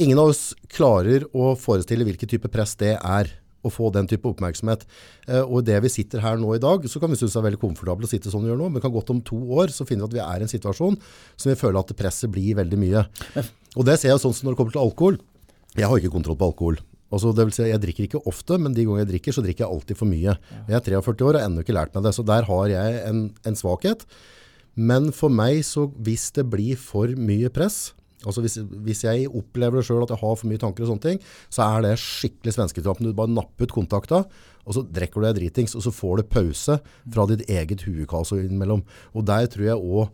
[0.00, 3.32] Ingen av oss klarer å forestille hvilken type press det er
[3.64, 4.86] å få den type oppmerksomhet.
[5.28, 7.48] Eh, og det vi sitter her nå i dag, så kan vi synes det er
[7.50, 9.86] veldig komfortabelt å sitte sånn vi gjør nå, men kan godt om to år så
[9.88, 11.00] finner vi at vi er i en situasjon
[11.36, 13.04] som vi føler at presset blir veldig mye.
[13.78, 15.20] Og det ser jeg sånn som når det kommer til alkohol.
[15.76, 16.80] Jeg har ikke kontroll på alkohol.
[17.10, 19.64] Altså, det vil si, jeg drikker ikke ofte, men de ganger jeg drikker, så drikker
[19.64, 20.36] jeg alltid for mye.
[20.70, 23.00] Jeg er 43 år og har ennå ikke lært meg det, så der har jeg
[23.08, 24.04] en, en svakhet.
[24.78, 27.90] Men for meg, så hvis det blir for mye press,
[28.24, 31.06] altså hvis, hvis jeg opplever det selv at jeg har for mye tanker og sånne
[31.06, 31.20] ting,
[31.52, 33.08] så er det skikkelig svensketrappen.
[33.08, 34.24] Du bare napper ut kontakta,
[34.66, 38.34] og så drekker du deg dritings, og så får du pause fra ditt eget huekaos
[38.36, 38.84] innimellom.
[39.16, 40.10] Og der tror jeg også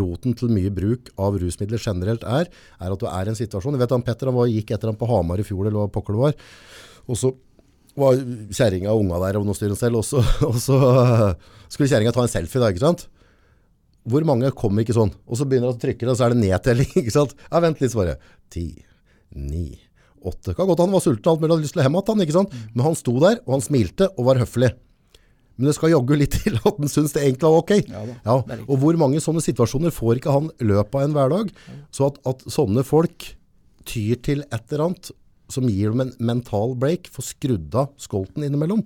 [0.00, 3.74] roten til mye bruk av rusmidler generelt er, er at du er i en situasjon.
[3.74, 5.92] Jeg vet han Petter han var, gikk etter ham på Hamar i fjor, eller hva
[5.92, 6.36] pokker det var.
[7.10, 7.32] Og så
[7.98, 8.20] var
[8.54, 10.78] kjerringa og unga der og noe styr selv, og så, og så
[11.68, 13.08] skulle kjerringa ta en selfie da, ikke sant?
[14.10, 15.12] Hvor mange kommer ikke sånn?
[15.26, 17.34] Og så begynner han å trykke det, og så er det nedtelling, ikke sant?
[17.46, 18.28] Ja, vent litt, svaret.
[18.52, 18.66] Ti,
[19.38, 19.68] ni,
[20.20, 20.54] åtte.
[20.58, 22.38] Kan godt han var sulten, alt mulig, hadde lyst til å hjem igjen, han, ikke
[22.38, 22.54] sant?
[22.74, 24.72] Men han sto der, og han smilte, og var høflig.
[25.60, 27.72] Men det skal jogge litt til at han synes det egentlig var ok.
[28.24, 31.50] Ja og hvor mange sånne situasjoner får ikke han løpet av en hverdag?
[31.92, 33.34] Så at, at sånne folk
[33.88, 35.10] tyr til et eller annet
[35.50, 38.84] som gir dem en mental break, får skrudd av skolten innimellom.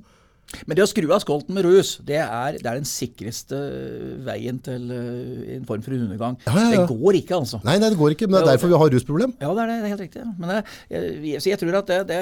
[0.67, 3.59] Men det å skru av skolten med rus, det er, det er den sikreste
[4.27, 6.39] veien til eh, en form for undergang.
[6.47, 6.85] Ja, ja, ja.
[6.85, 7.61] Det går ikke, altså.
[7.67, 9.35] Nei, nei, det går ikke, men det er derfor vi har rusproblem.
[9.43, 10.25] Ja, det er, det, det er helt riktig.
[10.39, 10.65] Men jeg,
[11.35, 12.21] jeg, jeg tror at det, det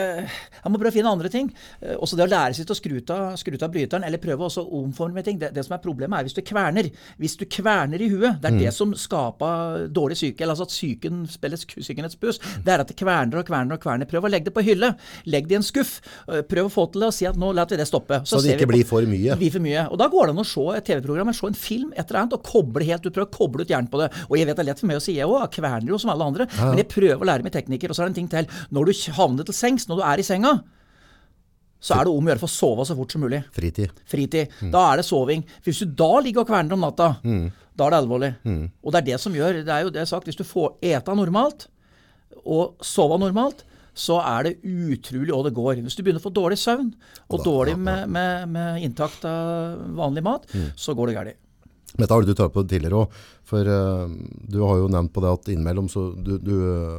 [0.65, 1.51] Han må prøve å finne andre ting.
[1.81, 4.83] Eh, Også det å lære seg til å skru av, bryteren, eller prøve også å
[4.83, 5.39] omforme ting.
[5.43, 6.89] Det, som er problemet, er hvis du kverner.
[7.21, 8.41] Hvis du kverner i huet.
[8.43, 8.59] Det er Mm.
[8.61, 12.39] det som skaper dårlig syke, eller altså at psyken spiller psykenets buss.
[12.65, 14.09] Det er at det kverner og kverner og kverner.
[14.11, 14.93] Prøv å legge det på hylle.
[15.27, 16.01] Legg det i en skuff.
[16.29, 18.22] Eh, Prøv å få til det og si at nå lar vi det stoppe.
[18.29, 19.37] Så det ikke blir for mye.
[19.39, 19.85] blir for mye.
[19.93, 22.21] Og da går det an å se et TV-program, eller se en film, et eller
[22.23, 24.11] annet, og koble helt du prøver å koble ut hjernen på det.
[24.29, 26.11] Og jeg vet det er lett for meg å si, jeg òg, kverner jo som
[26.15, 27.91] alle andre, men jeg prøver å lære meg teknikker.
[27.91, 28.47] Og så er det en ting til.
[28.71, 30.55] Når du havner til sengs, når du er i senga,
[31.83, 33.41] så er det om å gjøre for å sove så fort som mulig.
[33.57, 33.91] Fritid.
[34.07, 34.53] Fritid.
[34.71, 35.43] Da er det soving.
[35.59, 37.09] For hvis du da ligger og kverner om natta,
[37.75, 38.29] da er det alvorlig.
[38.85, 40.45] Og det er det som gjør Det er jo det jeg har sagt, hvis du
[40.47, 41.67] får eta normalt
[42.47, 45.81] og sove normalt, så er det utrolig hva det går.
[45.85, 46.93] Hvis du begynner å få dårlig søvn
[47.29, 51.39] og dårlig med, med, med inntakt av vanlig mat, så går det galt.
[51.93, 54.09] Dette har du tatt på tidligere også, for uh,
[54.49, 56.55] du har jo nevnt på det at innimellom så du, du,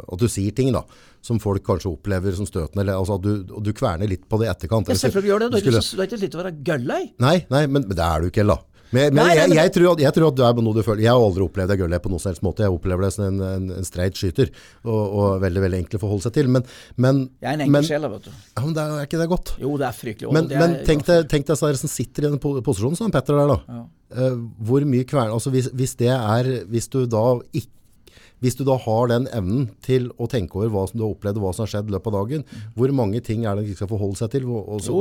[0.05, 0.83] at du sier ting da,
[1.25, 4.51] som folk kanskje opplever som støtende, eller altså du, du kverner litt på det i
[4.51, 4.91] etterkant.
[4.93, 5.49] Ja, selvfølgelig gjør det.
[5.49, 7.01] Du er skulle- ikke så- du er ikke slitt å være gøllei.
[7.25, 8.61] Nei, nei, men, men det er du ikke heller.
[8.93, 10.83] Men, men, Nei, jeg, jeg, tror at, jeg tror at du er på noe du
[10.85, 11.03] føler.
[11.05, 12.65] Jeg har aldri opplevd det gullet på noen som helst måte.
[12.65, 14.51] Jeg opplever det som en, en, en streit skyter,
[14.85, 16.51] og, og veldig, veldig enkelt å forholde seg til.
[16.53, 16.67] Men,
[17.01, 18.31] men, Jeg er en enkel sjel, vet du.
[18.53, 19.53] Ja, men det er, er ikke det godt?
[19.63, 20.33] Jo, det er fryktelig.
[20.37, 23.83] Men, er, men tenk deg, er som sitter i den posisjonen som Petter der da.
[24.13, 27.71] Eh, hvor mye kvern, altså hvis, hvis det er, hvis du da ikke,
[28.43, 31.39] Hvis du da har den evnen til å tenke over hva som du har opplevd,
[31.39, 32.43] og hva som har skjedd i løpet av dagen,
[32.75, 34.45] hvor mange ting er det de skal forholde seg til?
[34.51, 34.97] Og, og så,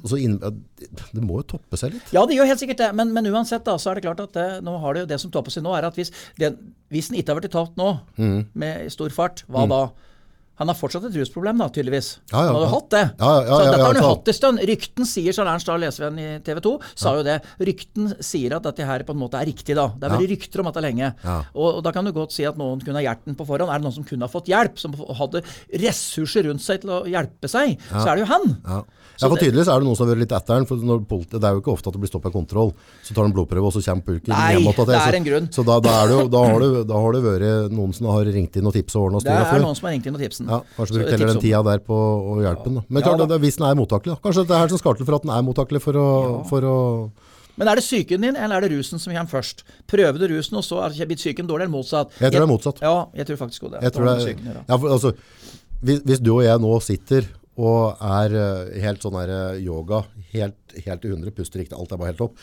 [0.00, 2.10] og så inn, det må jo toppe seg litt.
[2.14, 2.90] Ja, det gjør helt sikkert det.
[2.98, 5.30] Men, men uansett, da, så er det klart at det, nå har det, det som
[5.34, 6.10] topper seg nå, er at hvis
[6.42, 6.58] den,
[6.92, 8.40] hvis den ikke har blitt tatt nå, Mm.
[8.58, 9.84] med stor fart, hva da?
[10.60, 12.08] Han har fortsatt et rusproblem, da, tydeligvis.
[12.30, 12.72] Ja, ja, han hadde ja.
[12.74, 13.02] hatt det.
[13.18, 14.62] Ja, ja, ja, så dette har han jo hatt en stund.
[14.68, 17.38] Rykten sier, så Ernst Dahl Lesven i TV 2 sa jo det.
[17.70, 19.88] Rykten sier at dette her på en måte er riktig, da.
[19.96, 21.08] Det er vært rykter om dette lenge.
[21.24, 21.38] Ja.
[21.56, 23.72] Og, og da kan du godt si at noen kunne ha hjerten på forhånd.
[23.72, 25.42] Er det noen som kunne ha fått hjelp, som hadde
[25.82, 28.52] ressurser rundt seg til å hjelpe seg, så er det jo han.
[28.68, 28.82] Ja.
[29.22, 30.66] For tydeligvis er det noen som har vært litt etter den.
[30.68, 32.72] For når politi, det er jo ikke ofte at det blir stoppet kontroll.
[33.06, 34.86] Så tar de blodprøve, og så kommer pulken hjem igjen.
[34.86, 35.48] det er så- en grunn.
[35.52, 38.06] Så da, da, er det jo, da, har det, da har det vært noen som
[38.10, 39.62] har ringt inn og tipsa og ordna Det er før.
[40.46, 40.52] Tipsen.
[40.52, 41.98] Ja, kanskje brukt heller den tida der på
[42.32, 42.80] å hjelpe den.
[42.88, 43.38] Men Ja, klart, da.
[43.38, 44.14] hvis den er mottakelig.
[44.16, 44.20] da.
[44.22, 46.08] Kanskje det er her som skal til for at den er mottakelig for å,
[46.48, 46.76] for å
[47.56, 49.62] Men er det psyken din, eller er det rusen som kommer først?
[49.86, 52.10] Prøver du rusen, og så er blitt psyken dårlig, eller motsatt?
[52.18, 52.80] Jeg tror det er motsatt.
[52.80, 53.82] Ja, jeg tror faktisk også det.
[53.82, 55.12] Jeg tror det er, psyken ja, for, altså,
[55.82, 57.28] hvis, hvis du og jeg nå sitter
[57.60, 61.92] og er eh, helt sånn her eh, yoga, helt, helt til 100, puster riktig, alt
[61.92, 62.38] er bare helt opp,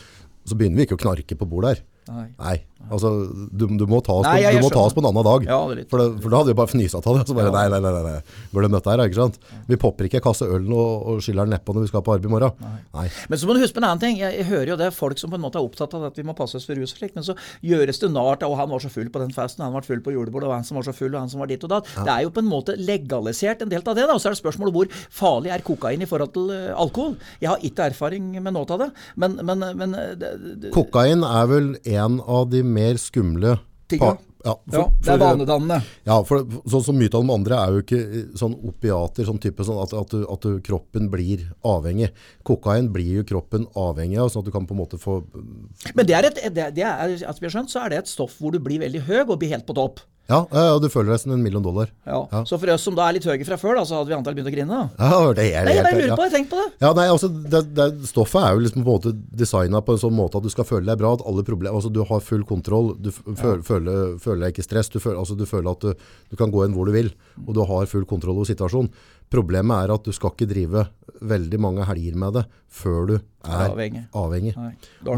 [0.46, 1.82] så begynner vi ikke å knarke på bordet her.
[2.08, 2.24] Nei.
[2.40, 2.54] Nei,
[2.90, 3.10] altså
[3.52, 5.08] du, du må ta oss Nei, på, jeg- du må jeg ta oss på en
[5.10, 5.44] annen dag.
[5.46, 7.26] Ja, det er litt- for, det, for da hadde vi bare fnysa av det.
[7.28, 8.64] Så bare, nei, nei, nei, nei, nei.
[8.64, 9.36] Det møtt her, ikke sant?
[9.68, 12.14] Vi popper ikke en kasse øl og, og skyller den nedpå når vi skal på
[12.16, 12.64] arbeid i morgen.
[12.96, 13.06] Nei.
[13.28, 14.18] Men så må du huske på en annen ting.
[14.18, 16.24] Jeg, jeg hører jo det folk som på en måte er opptatt av at vi
[16.26, 18.72] må passe oss for rus og slikt, men så gjøres det nart av og han
[18.72, 20.88] var så full på den festen, han var full på julebordet, og han som var
[20.88, 21.86] så full, og han som var ditt og datt.
[22.00, 24.16] Det er jo på en måte legalisert en del av det, da.
[24.16, 27.14] Og så er det spørsmålet hvor farlig er kokain i forhold til eh, alkohol.
[27.44, 30.32] Jeg har ikke erfaring med noe av det, men, men, men eh, det,
[30.64, 33.58] det, Kokain er vel en av de mer skumle
[33.90, 34.18] Tingene?
[34.44, 35.80] Ja, ja, det er vanedannende.
[36.08, 39.40] Ja, for sånn som mye av de andre er jo ikke eh, sånn opiater, sånn
[39.42, 42.08] type sånn at, at, du, at du, kroppen blir avhengig.
[42.48, 45.18] Kokain blir jo kroppen avhengig av, sånn at du kan på en måte få
[45.92, 48.12] Men det er et, det, det er, altså, vi har skjønt, så er det et
[48.14, 50.00] stoff hvor du blir veldig høy og blir helt på topp.
[50.30, 51.88] Ja, ja, du føler deg som en million dollar.
[52.06, 52.20] Ja.
[52.30, 52.40] Ja.
[52.46, 54.36] Så for oss som da er litt høye fra før, da, så hadde vi antall
[54.38, 54.70] begynt å grine.
[54.70, 55.08] da.
[55.10, 56.30] Ja, det er, Nei, jeg bare lurer på det.
[56.36, 56.68] Tenk på det.
[56.84, 59.12] Ja, nei, altså, det, det, stoffet er jo liksom på en måte
[59.42, 61.90] designet på en sånn måte at du skal føle deg bra, at alle problemer, altså
[61.92, 65.34] du har full kontroll, du føler, føl, føler, føler deg ikke stress, du føler, altså,
[65.40, 67.10] du føler at du, du kan gå inn hvor du vil,
[67.46, 68.92] og du har full kontroll over situasjonen.
[69.30, 70.86] Problemet er at du skal ikke drive
[71.22, 74.04] veldig mange helger med det før du er Avhengig.
[74.16, 74.54] avhengig.
[75.02, 75.10] Du-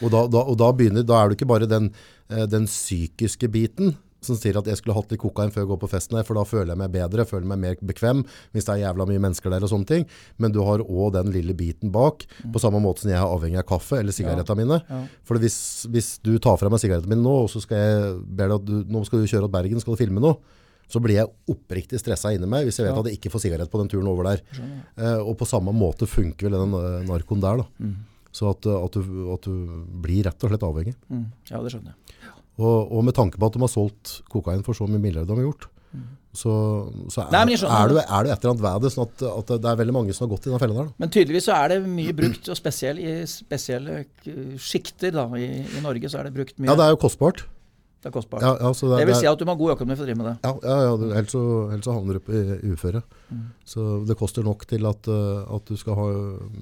[0.00, 1.90] Og da, da, og da, begynner, da er det ikke bare den,
[2.30, 5.80] eh, den psykiske biten som sier at jeg skulle hatt litt kokain før jeg går
[5.82, 8.22] på festen her, for da føler jeg meg bedre, føler meg mer bekvem,
[8.54, 10.06] hvis det er jævla mye mennesker der og sånne ting.
[10.42, 13.60] Men du har også den lille biten bak, på samme måte som jeg er avhengig
[13.62, 14.80] av kaffe eller sigarettene mine.
[15.26, 15.58] For hvis,
[15.90, 18.68] hvis du tar fra meg sigarettene mine nå, og så skal jeg ber deg at
[18.68, 20.38] du, nå skal du kjøre til Bergen, skal du filme noe,
[20.90, 23.70] så blir jeg oppriktig stressa inni meg hvis jeg vet at jeg ikke får sigarett
[23.70, 24.40] på den turen over der.
[24.98, 27.68] Eh, og på samme måte funker vel den eh, narkoen der da.
[28.34, 30.94] Så at, at, du, at du blir rett og slett avhengig.
[31.10, 31.24] Mm.
[31.50, 32.09] Ja, det skjønner jeg.
[32.60, 35.40] Og, og med tanke på at de har solgt kokain for så mye milliarder de
[35.40, 35.68] har gjort,
[36.30, 36.52] så,
[37.10, 39.22] så er, Nei, skjønner er, du, er du et eller annet ved det, sånn at,
[39.32, 40.90] at det er veldig mange som har gått i den fella der.
[40.92, 41.02] Da.
[41.02, 43.96] Men tydeligvis så er det mye brukt, og spesielt i spesielle
[44.62, 46.70] sjikter i, i Norge så er det brukt mye.
[46.70, 47.42] Ja, det er jo kostbart.
[48.00, 48.40] Det er kostbart.
[48.40, 50.08] Ja, altså så det, det vil si at du må ha god økonomi for å
[50.08, 50.36] drive med det.
[50.46, 53.02] Ja, ja, ja ellers, så, ellers så havner du på i- uføre.
[53.30, 53.42] Mm.
[53.70, 56.06] Så det koster nok til at, eh, at du skal ha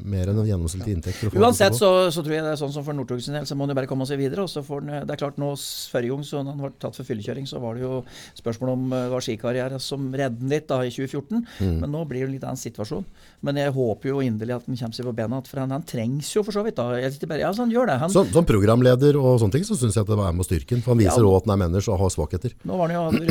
[0.05, 1.23] mer enn en gjennomsnittlig inntekt.
[1.31, 3.55] Å Uansett så, så tror jeg det er sånn som for Northug sin del, så
[3.57, 4.43] må han bare komme seg videre.
[4.43, 5.53] og så får den Det er klart nå,
[5.93, 8.03] Forrige gang så han ble tatt for fyllekjøring, så var det jo
[8.37, 11.47] spørsmål om eh, det var skikarriere som reddet ditt da i 2014.
[11.63, 11.79] Mm.
[11.85, 13.07] Men nå blir det en litt annen situasjon.
[13.47, 15.87] Men jeg håper jo inderlig at han kommer seg på bena igjen, for han, han
[15.87, 16.77] trengs jo for så vidt.
[16.83, 16.99] da.
[16.99, 17.99] Jeg bare, ja, så han gjør det.
[18.03, 20.83] Han, Som, som programleder og sånne ting, så syns jeg at det er med styrken.
[20.83, 21.28] For han viser Ja.
[21.31, 22.55] Også at han er menneske og har svakheter.
[22.69, 23.27] Nå var han jo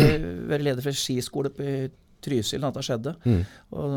[0.50, 1.78] vært- leder for skiskole på
[2.18, 3.12] Trysil da dette skjedde.
[3.30, 3.42] Mm.
[3.78, 3.92] Og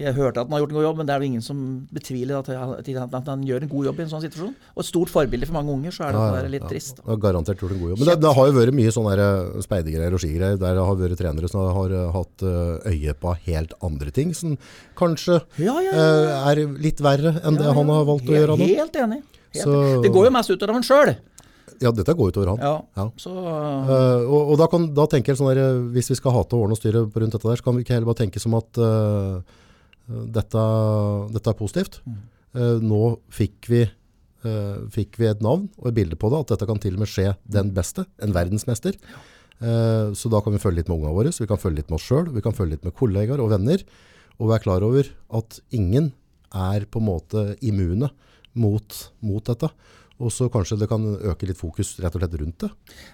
[0.00, 1.58] jeg hørte at han har gjort en god jobb, men det er jo ingen som
[1.92, 2.88] betviler at, at,
[3.18, 4.54] at han gjør en god jobb i en sånn situasjon.
[4.72, 6.70] Og et stort forbilde for mange unger, så er det, Ja, ja, litt ja.
[6.72, 7.02] trist.
[7.04, 7.18] Da.
[7.20, 8.00] Garantert gjort en god jobb.
[8.00, 10.98] Men det, det har jo vært mye sånne eh, speidegreier og skigreier der det har
[11.04, 14.56] vært trenere som har eh, hatt eh, øye på helt andre ting, som
[14.96, 16.42] kanskje Ja, ja, ja.
[16.54, 18.72] er litt verre enn det han har valgt å gjøre nå.
[18.72, 19.20] Helt enig.
[19.52, 20.00] Helt Så-.
[20.00, 21.12] Det går jo mest utover han sjøl.
[21.82, 22.62] Ja, dette går utover han.
[22.62, 22.76] Ja.
[22.96, 23.06] Ja.
[23.20, 26.34] Så uh, og, og da, kan, da tenker jeg sånn der, eh, hvis vi skal
[26.36, 28.42] hate å ordne og styre rundt dette der, så kan vi ikke heller bare tenke
[28.42, 29.38] som at uh,
[30.06, 30.64] dette,
[31.34, 32.00] dette er positivt.
[32.56, 33.00] Eh, nå
[33.34, 33.86] fikk vi,
[34.94, 37.10] fikk vi et navn og et bilde på det, at dette kan til og med
[37.10, 38.94] skje den beste, en verdensmester.
[39.58, 41.96] Så da kan vi følge litt med ungene våre, så vi kan følge litt med
[41.98, 43.82] oss selv, vi kan følge litt med kollegaer og venner,
[44.36, 45.08] og være klar over
[45.40, 46.12] at ingen
[46.54, 48.12] er på en måte immune
[48.54, 49.72] mot, mot dette.
[50.18, 52.70] Og så kanskje det kan øke litt fokus rett og slett rundt det.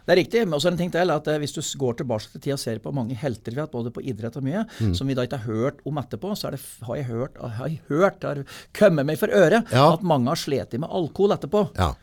[0.07, 0.43] Det er riktig.
[0.47, 2.79] Men også en ting til at eh, hvis du går tilbake til tida og ser
[2.85, 4.95] på mange helter vi har hatt, både på idrett og mye, Mm.
[4.95, 7.67] som vi da ikke har hørt om etterpå, så er det, har jeg hørt, har
[7.69, 9.93] jeg hørt, har kommet meg for øret Ja.
[9.97, 11.65] at mange har slitt med alkohol etterpå.
[11.77, 11.95] Ja.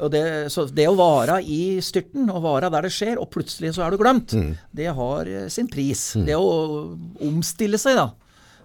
[0.00, 3.74] Og det, så det å være i styrten, og være der det skjer, og plutselig
[3.76, 4.34] så er du glemt,
[4.74, 6.14] det har eh, sin pris.
[6.26, 8.08] Det å omstille seg, da,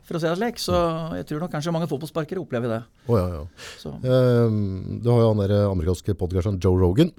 [0.06, 0.62] for å si det slik.
[0.62, 0.76] Så
[1.18, 2.82] jeg tror nok kanskje mange fotballsparkere opplever det.
[3.10, 3.94] Oh, ja, ja.
[3.96, 4.60] Eh,
[5.02, 7.12] du har jo han der amerikanske podkasteren Joe Rogan.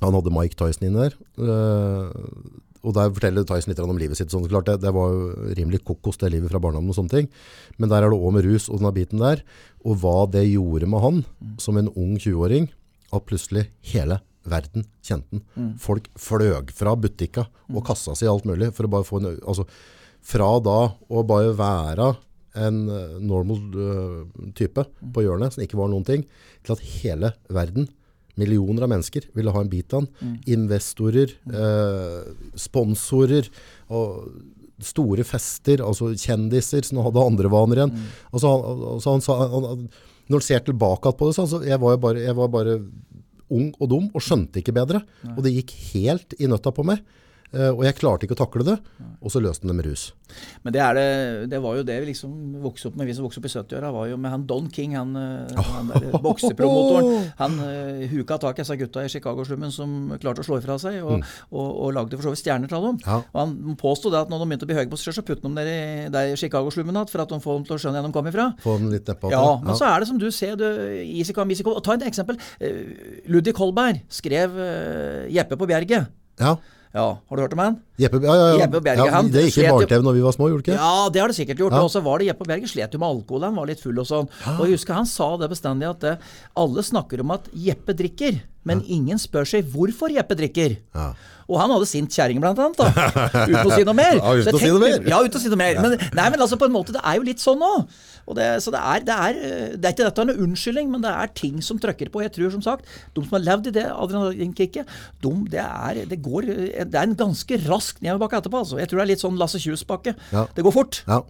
[0.00, 1.16] Han hadde Mike Tyson inn der.
[1.36, 2.08] Uh,
[2.80, 4.32] og der forteller Tyson litt om livet sitt.
[4.32, 7.28] Sånn, klart det, det var jo rimelig kokos det livet fra barndommen og sånne ting.
[7.76, 9.44] Men der er det òg med rus og denne biten der.
[9.84, 11.22] Og hva det gjorde med han
[11.60, 12.70] som en ung 20-åring.
[13.12, 15.74] At plutselig hele verden kjente han.
[15.82, 18.70] Folk fløg fra butikka og kassa seg i alt mulig.
[18.76, 19.66] For å bare få en, altså,
[20.22, 20.78] fra da
[21.10, 22.10] å bare være
[22.60, 26.24] en eh, normal eh, type på hjørnet, som ikke var noen ting,
[26.66, 27.88] til at hele verden,
[28.40, 30.38] millioner av mennesker, ville ha en bit av den.
[30.54, 33.48] Investorer, eh, sponsorer,
[33.90, 34.30] og
[34.80, 37.92] store fester, altså kjendiser som hadde andre vaner igjen.
[38.32, 39.82] Altså, han, altså, han, sa- han, han,
[40.30, 42.78] når han ser tilbake på det, så altså, jeg var jo bare, jeg var bare
[43.50, 45.02] ung og dum og skjønte ikke bedre.
[45.36, 47.02] Og det gikk helt i nøtta på meg.
[47.50, 48.76] Eh, og jeg klarte ikke å takle det.
[49.20, 50.10] Og så løste han det med rus.
[50.62, 51.06] Men det, er det,
[51.50, 52.30] det var jo det vi liksom
[52.62, 54.94] vokste opp med, vi som vokste opp i 70-åra, var jo med han Don King,
[54.96, 57.08] han, eh, han der boksepromotoren.
[57.40, 60.98] Han uh, huka tak i disse gutta i Chicago-slummen som klarte å slå ifra seg,
[61.00, 62.98] og, og, og lagde for så vidt stjerner av dem.
[63.06, 63.18] Ja.
[63.32, 65.24] Og han påstod det at når de begynte å bli høye på seg sjøl, så
[65.26, 65.78] putte de dem der i,
[66.12, 68.30] der i Chicago-slummen igjen for at de får dem til å skjønne hvor de kom
[68.32, 68.48] ifra.
[68.64, 69.32] Få dem litt nedpå.
[69.32, 70.66] Ja, men så er det som du ser, du,
[71.00, 71.80] easy come, easy come.
[71.80, 72.40] Og Ta et eksempel.
[73.30, 76.12] Ludvig Kolberg skrev uh, 'Jeppe på Bjerget'.
[76.44, 76.58] ja.
[76.92, 77.82] Ja, Har du hørt om han?
[78.00, 78.58] Jeppe, ja, ja.
[78.62, 80.78] Jeppe Berge, ja, det gikk i barne-TV når vi var små, gjorde det ikke?
[80.80, 81.76] Ja, det har det sikkert gjort.
[81.76, 81.82] Ja.
[81.86, 84.08] Og så var det Jeppe Berger slet jo med alkohol, han var litt full og
[84.08, 84.30] sånn.
[84.56, 86.14] Og jeg husker han sa det bestandig at det,
[86.64, 90.78] alle snakker om at Jeppe drikker, men ingen spør seg hvorfor Jeppe drikker.
[90.96, 91.12] Ja.
[91.50, 92.78] Og han hadde sint kjerring, blant annet.
[92.78, 92.90] da,
[93.50, 94.20] Uten å si noe mer.
[94.20, 95.08] Ja, uten å si noe mer.
[95.10, 95.80] Ja, uten å si noe mer.
[95.82, 97.64] Men, nei, men altså på en måte, det er jo litt sånn
[98.36, 101.10] det, så det er, det, er, eh, det er ikke dette en unnskyldning, men det
[101.10, 102.22] er ting som trykker på.
[102.22, 102.86] Jeg tror som sagt,
[103.16, 104.92] de som har levd i det adrenalinkicket,
[105.24, 108.62] de, det, er, det, går, eh, det er en ganske rask nedoverbakke etterpå.
[108.62, 108.78] Altså.
[108.80, 110.14] Jeg tror det er litt sånn Lasse Kjus-bakke.
[110.30, 110.44] Ja.
[110.54, 111.00] Det går fort.
[111.08, 111.22] Ja.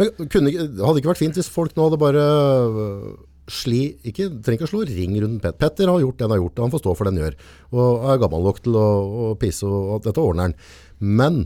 [0.00, 3.06] Men kunne, hadde det ikke vært fint hvis folk nå hadde bare øh,
[3.52, 5.60] sli, ikke, trenger ikke å slå ring rundt Petter.
[5.60, 7.38] Petter har gjort det han har gjort, og han får stå for det han gjør.
[7.76, 8.88] Og er gammel nok til å,
[9.28, 10.58] å pisse, og dette ordner han.
[10.98, 11.44] Men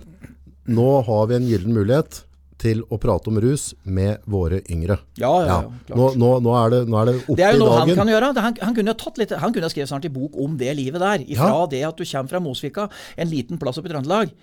[0.69, 2.23] nå har vi en gyllen mulighet
[2.59, 4.97] til å prate om rus med våre yngre.
[5.21, 5.97] Ja, ja, ja, klart.
[5.99, 8.01] Nå, nå, nå, er det, nå er det oppe Det er jo noe han dagen.
[8.03, 8.31] kan gjøre.
[8.43, 11.01] Han, han kunne tatt litt, han kunne ha skrevet snart en bok om det livet
[11.01, 11.23] der.
[11.27, 11.67] Ifra Ja.
[11.71, 14.35] det at du kommer fra Mosvika, en liten plass oppe i Trøndelag.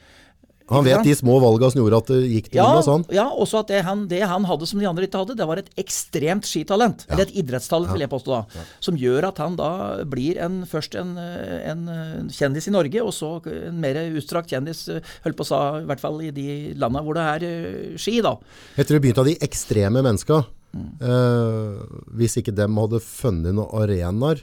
[0.72, 3.04] Han vet de små valgene som gjorde at det gikk til Ja, ja, sånn.
[3.14, 5.62] ja også at det han, det han hadde som de andre ikke hadde, det var
[5.62, 7.06] et ekstremt skitalent.
[7.10, 8.40] Eller et idrettstalent, vil jeg påstå.
[8.40, 8.66] da.
[8.82, 9.70] Som gjør at han da
[10.10, 11.86] blir en, først en, en
[12.34, 14.88] kjendis i Norge, og så en mer utstrakt kjendis,
[15.26, 16.48] holdt på å sa, i hvert fall i de
[16.82, 18.34] landa hvor det er eh, ski, da.
[18.76, 20.42] Etter det begynte av de ekstreme menneska.
[20.76, 20.90] Mm.
[20.98, 24.42] Eh, hvis ikke dem hadde funnet noen arenaer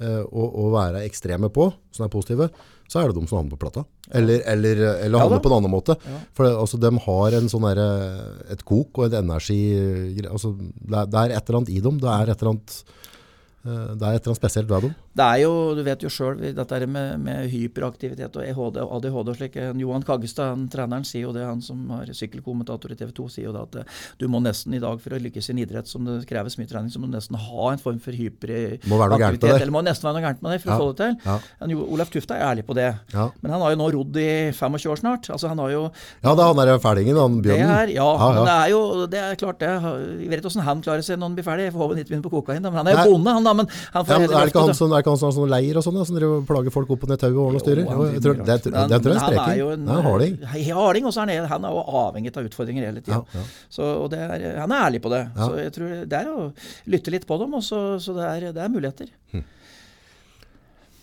[0.00, 2.48] eh, å, å være ekstreme på, som er positive,
[2.88, 3.84] så er det de som havner på plata.
[4.10, 5.96] Eller, eller, eller Ja havner på en annen måte.
[6.36, 7.82] For det, altså, de har en sånn der,
[8.54, 9.60] et kok og et energi
[10.24, 12.00] altså, det, er, det er et eller annet i dem.
[12.00, 12.78] Det er et eller annet,
[13.64, 13.72] det
[14.06, 14.94] er et eller annet spesielt ved dem.
[15.18, 19.28] Det er jo, du vet jo sjøl, dette med, med hyperaktivitet og EHD og ADHD
[19.32, 19.56] og slik.
[19.58, 23.26] eh, Johan Kaggestad, han, treneren, sier jo det, han som har sykkelkommentator i TV 2,
[23.34, 25.62] sier jo det at eh, du må nesten i dag for å lykkes i en
[25.64, 28.18] idrett som det kreves mye trening, så må du nesten ha en form for Må
[28.20, 29.62] være noe gærent med hyperaktivitet.
[29.62, 30.76] Eller må nesten være noe gærent med deg for Ja.
[30.76, 31.16] å få det til.
[31.26, 31.66] Ja.
[31.74, 32.88] Jo, Olaf Tufte er ærlig på det.
[33.12, 33.28] Ja.
[33.42, 35.28] Men han har jo nå rodd i 25 år snart.
[35.34, 35.82] Altså han har jo
[36.22, 37.74] Ja, det er han der fælingen, han det bjørnen.
[37.74, 39.68] er, ja, ja, men det er jo det er klart det.
[39.68, 41.64] Jeg vet ikke hvordan han klarer seg når han blir ferdig.
[41.68, 42.62] Jeg får håpe han ikke begynner på kokain.
[42.62, 43.54] Men han er jo bonde, han da.
[43.58, 45.36] Men han får Ja, men er det ikke han som, er ikke han som har
[45.38, 47.64] sånn leir og sånn, som driver plager folk opp og ned tauet og ordner og
[47.66, 47.82] styrer?
[47.88, 50.38] Jo, jeg tror, det, det, det tror jeg er men han er jo en- harding.
[50.78, 53.20] Harding, og så er han, han er jo avhengig av utfordringer hele tida.
[53.34, 53.46] Ja, ja.
[53.78, 55.22] Så, og er, han er ærlig på det.
[55.34, 55.46] Ja.
[55.48, 56.48] Så jeg tror det er å
[56.94, 59.12] lytte litt på dem, og så, så det, er, det er muligheter.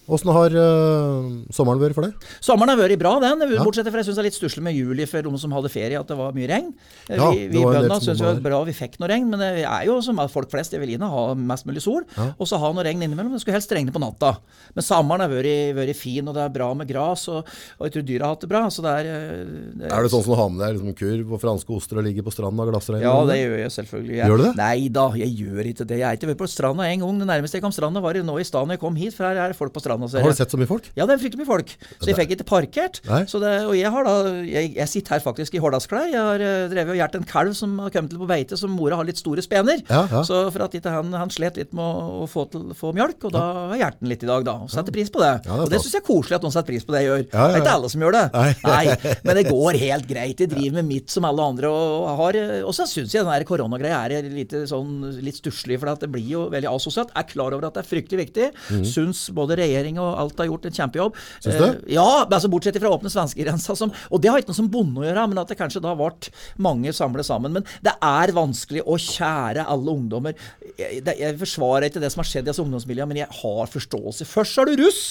[0.05, 2.27] Hvordan har uh, sommeren vært for deg?
[2.43, 3.41] Sommeren har vært bra, den.
[3.57, 5.97] Bortsett fra jeg syns det er litt stusslig med juli for de som hadde ferie,
[5.97, 6.71] at det var mye regn.
[7.09, 9.87] Ja, vi vi bøndene syns det var bra vi fikk noe regn, men det er
[9.89, 12.59] jo som er folk flest, jeg vil inn og ha mest mulig sol, og så
[12.61, 13.33] ha noe regn innimellom.
[13.33, 14.35] Det skulle helst regne på natta.
[14.77, 17.95] Men sommeren har vært, vært fin, og det er bra med gras, og, og jeg
[17.97, 18.63] tror dyra har hatt det bra.
[18.73, 19.41] Så det er, eh,
[19.81, 22.05] det Er det sånn som du har med deg liksom, kurv og franske oster og
[22.05, 23.01] ligger på stranda og glassregn?
[23.05, 24.15] Ja, det gjør jeg selvfølgelig.
[24.19, 24.53] Jeg, Gjør du det?
[24.61, 25.99] Nei da, jeg gjør ikke det.
[26.01, 27.21] Jeg har ikke vært på stranda en gang.
[27.23, 29.41] Det nærmeste jeg kom stranda, var nå i stad da jeg kom hit, for her
[29.41, 29.94] er folk på stranda.
[30.03, 30.25] Stranda.
[30.25, 30.89] Har du sett så mye folk?
[30.97, 31.73] Ja, det er fryktelig mye folk.
[31.99, 33.01] Så jeg fikk ikke parkert.
[33.31, 36.09] Så det, og jeg har da jeg, jeg sitter her faktisk i Hordasklær.
[36.11, 38.73] Jeg har uh, drevet og hjulpet en kalv som har kommet til på beite, som
[38.75, 39.81] mora har litt store spener.
[39.89, 40.23] Ja, ja.
[40.27, 43.35] Så for at han, han slet litt med å, å få, til, få mjølk, og
[43.35, 44.57] da har jeg den litt i dag, da.
[44.65, 45.31] Og setter pris på det.
[45.45, 47.11] Ja, det og det syns jeg er koselig at noen setter pris på det jeg
[47.11, 47.25] gjør.
[47.31, 48.25] Det er ikke alle som gjør det.
[48.71, 48.83] Nei.
[49.27, 50.43] Men det går helt greit.
[50.43, 51.71] Jeg driver med mitt som alle andre.
[51.71, 56.03] Og, har, og så syns jeg den koronagreia er litt, sånn, litt stusslig, for at
[56.03, 57.13] det blir jo veldig asosialt.
[57.13, 58.49] Jeg er klar over at det er fryktelig viktig.
[58.89, 61.19] Syns både regjering og alt har gjort en kjempejobb.
[61.43, 61.65] Syns du?
[61.65, 65.03] Eh, ja, altså bortsett fra åpne svenskegrensa, som Og det har ikke noe som bonde
[65.03, 67.53] å gjøre, men at det kanskje da ble mange samlet sammen.
[67.55, 70.39] Men det er vanskelig å kjære alle ungdommer.
[70.79, 74.27] Jeg, jeg forsvarer ikke det som har skjedd i disse ungdomsmiljøene, men jeg har forståelse.
[74.29, 75.05] Først er du russ!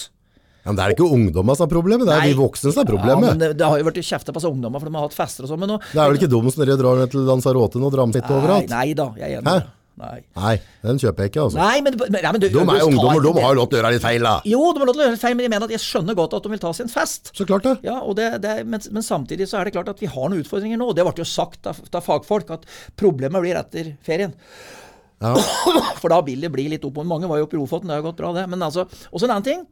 [0.64, 2.30] Ja, men det er ikke ungdommene som er problemet, det er Nei.
[2.32, 4.80] vi voksne som er Ja, men det, det har jo vært kjefta på seg ungdommer,
[4.80, 5.66] for de har hatt fester og sånn.
[5.68, 8.30] Det er vel ikke dumt som dere drar ned til Lanzarote og drar med sitt
[8.32, 8.72] overalt?
[8.72, 9.72] Nei da, jeg er enig.
[9.94, 10.16] Nei.
[10.35, 11.59] Nei, den kjøper jeg ikke, altså.
[11.61, 13.92] Nei, men, nei, men du, De er ungdommer, de har jo lov til å gjøre
[13.94, 14.33] litt feil, da.
[14.50, 16.35] Jo, de har lov til å gjøre feil, men jeg mener at jeg skjønner godt
[16.35, 17.30] at de vil ta sin fest.
[17.30, 17.76] Så klart det.
[17.87, 20.80] Ja, det, det, men, men samtidig så er det klart at vi har noen utfordringer
[20.80, 20.90] nå.
[20.98, 22.66] Det ble jo sagt av, av fagfolk at
[22.98, 24.35] problemet blir etter ferien.
[25.22, 25.37] Ja.
[26.02, 26.98] For da vil det bli litt opp.
[27.07, 28.48] Mange var jo oppe i Lofoten, det har gått bra, det.
[28.50, 29.64] Men altså, også en annen ting.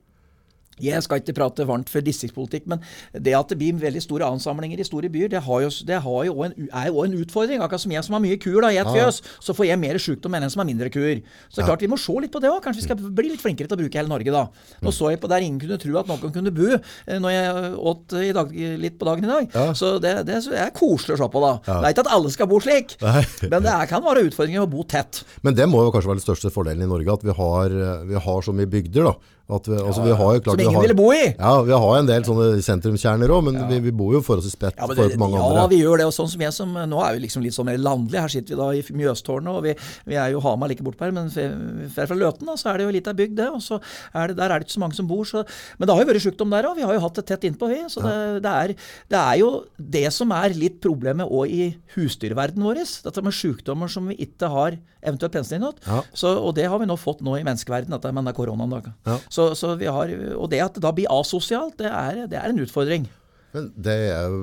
[0.80, 2.80] Jeg skal ikke prate varmt for distriktspolitikk, men
[3.12, 6.22] det at det blir veldig store ansamlinger i store byer, det, har jo, det har
[6.28, 7.60] jo en, er jo en utfordring.
[7.60, 10.00] Akkurat som jeg som har mye kuer da, i et fjøs, så får jeg mer
[10.00, 11.20] sykdom enn en som har mindre kuer.
[11.50, 12.62] Så det er klart vi må se litt på det òg.
[12.64, 14.46] Kanskje vi skal bli litt flinkere til å bruke hele Norge da.
[14.82, 17.74] Nå så jeg på der ingen kunne tro at noen kunne bo eh, når jeg
[17.92, 18.56] åt i dag,
[18.86, 19.52] litt på dagen i dag.
[19.52, 19.66] Ja.
[19.76, 21.52] Så det, det er koselig å se på, da.
[21.68, 23.22] Det er ikke at alle skal bo slik, Nei.
[23.44, 25.22] men det er, kan være utfordringer å bo tett.
[25.44, 28.24] Men det må jo kanskje være den største fordelen i Norge, at vi har, vi
[28.26, 29.38] har så mye bygder, da.
[29.52, 31.22] At vi, altså, vi har jo klart, Som ingen har, ville bo i.
[31.32, 34.78] Ja, vi har en del sånne sentrumskjerner òg, men vi, vi bor jo forholdsvis spredt
[34.80, 35.66] Ja, for mange ja, andre.
[35.72, 36.08] vi gjør det.
[36.08, 38.20] Og sånn som jeg som Nå er vi liksom litt sånn mer landlig.
[38.22, 39.74] Her sitter vi da i Mjøstårnet, og vi,
[40.08, 41.14] vi er jo Hamar like bortpå her.
[41.16, 43.48] Men fra fra Løten da, så er det jo litt av bygd, det.
[43.52, 43.80] Og så
[44.12, 45.24] er det, der er det ikke så mange som bor.
[45.28, 45.44] Så,
[45.78, 46.78] men det har jo vært sjukdom der òg.
[46.78, 47.80] Vi har jo hatt det tett innpå, vi.
[47.92, 48.74] Så det, det, er,
[49.12, 52.82] det er jo det som er litt problemet òg i husdyrverdenen vår.
[53.06, 55.80] Dette med sjukdommer som vi ikke har eventuelt penslet.
[55.86, 56.00] Ja.
[56.30, 58.72] Og det har vi nå fått nå i menneskeverdenen, dette med den koronaen.
[58.72, 58.94] Da.
[59.08, 59.18] Ja.
[59.42, 62.52] Så, så vi har, og det at det da blir asosialt, det er, det er
[62.52, 63.08] en utfordring.
[63.52, 64.38] Men det er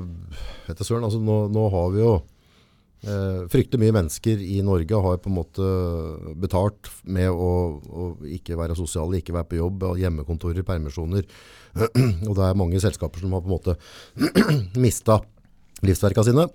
[0.68, 5.00] Vet du søren, altså nå, nå har vi jo eh, Fryktelig mye mennesker i Norge
[5.06, 5.70] har på en måte
[6.38, 11.26] betalt med å, å ikke være sosiale, ikke være på jobb, hjemmekontorer, permisjoner.
[12.30, 13.78] Og det er mange selskaper som har på en måte
[14.86, 15.22] mista
[15.86, 16.46] livsverka sine.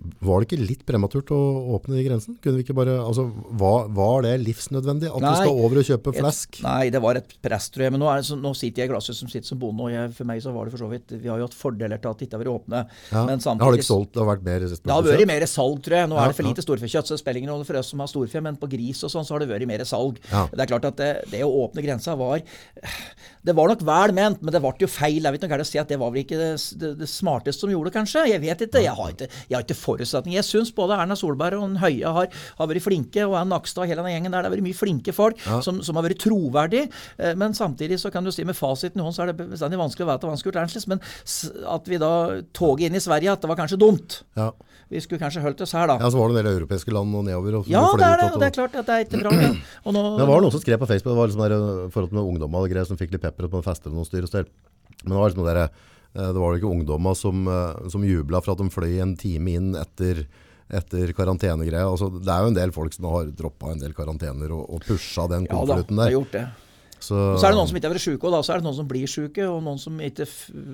[0.00, 1.38] Var det ikke litt prematurt å
[1.76, 2.38] åpne de grensene?
[2.40, 3.26] Kunne vi ikke bare, altså,
[3.60, 5.32] var, var det livsnødvendig at Nei.
[5.34, 6.56] vi skal over og kjøpe flesk?
[6.56, 7.92] Et, nei, det var et press, tror jeg.
[7.92, 9.92] Men nå, er det, så, nå sitter jeg i glasset som sitter som bonde, og
[9.92, 12.12] jeg, for meg så var det for så vidt Vi har jo hatt fordeler til
[12.14, 12.82] at det ikke har vært åpne.
[13.12, 13.24] Ja.
[13.28, 14.14] Men har du ikke solgt?
[14.16, 16.10] Det har vært mer det har vært mer salg, tror jeg.
[16.10, 16.54] Nå Ja, er det for ja.
[16.54, 19.04] lite storfekjøtt, så det spiller ingen rolle for oss som har storfe, men på gris
[19.04, 20.20] og sånn så har det vært mer salg.
[20.32, 20.46] Ja.
[20.52, 22.40] Det er klart at det, det å åpne grensa var
[23.44, 25.20] Det var nok vel ment, men det ble jo feil.
[25.20, 27.64] Jeg vet ikke hva jeg si at Det var vel ikke det, det, det smarteste
[27.64, 28.26] som gjorde det, kanskje.
[28.32, 28.84] Jeg vet ikke.
[28.84, 30.34] Jeg har ikke, jeg har ikke forutsetning.
[30.38, 33.90] Jeg syns både Erna Solberg og Høie har, har vært flinke, og Ann Nakstad og
[33.92, 34.42] hele den gjengen der.
[34.46, 36.88] Det har vært mye flinke folk som, som har vært troverdige.
[37.18, 39.78] Eh, Men samtidig så kan du si med fasiten i hånd, så er det bestandig
[39.80, 40.88] vanskelig å vite hva som skulle vært.
[40.90, 41.00] Men
[41.76, 42.12] at vi da
[42.56, 44.20] toget inn i Sverige, at det var kanskje dumt.
[44.38, 44.50] Ja.
[44.90, 45.98] Vi skulle kanskje holdt oss her, da.
[46.02, 47.60] ja, så var det en del europeiske land og nedover.
[47.60, 48.30] Og Ja, det er det.
[48.34, 49.30] Og det er klart at det er ikke bra.
[49.38, 49.50] Ja.
[49.86, 52.26] Nå, det var noen som skrev på Facebook, det var liksom der, eh, forhold med
[52.26, 54.48] ungdommer og greier, som fikk litt pepper på en fest eller noen styr og stell.
[55.04, 58.40] Men det var liksom der, eh, det var jo ikke ungdommer som, eh, som jubla
[58.42, 60.24] for at de fløy en time inn etter,
[60.66, 61.86] etter karantenegreia.
[61.86, 64.82] Altså, det er jo en del folk som har droppa en del karantener og, og
[64.88, 66.46] pusha den ja da, konvolutten det har gjort det.
[67.00, 68.68] Så, så er det noen som ikke har vært syke, og da så er det
[68.68, 70.26] noen som blir syke, og noen som ikke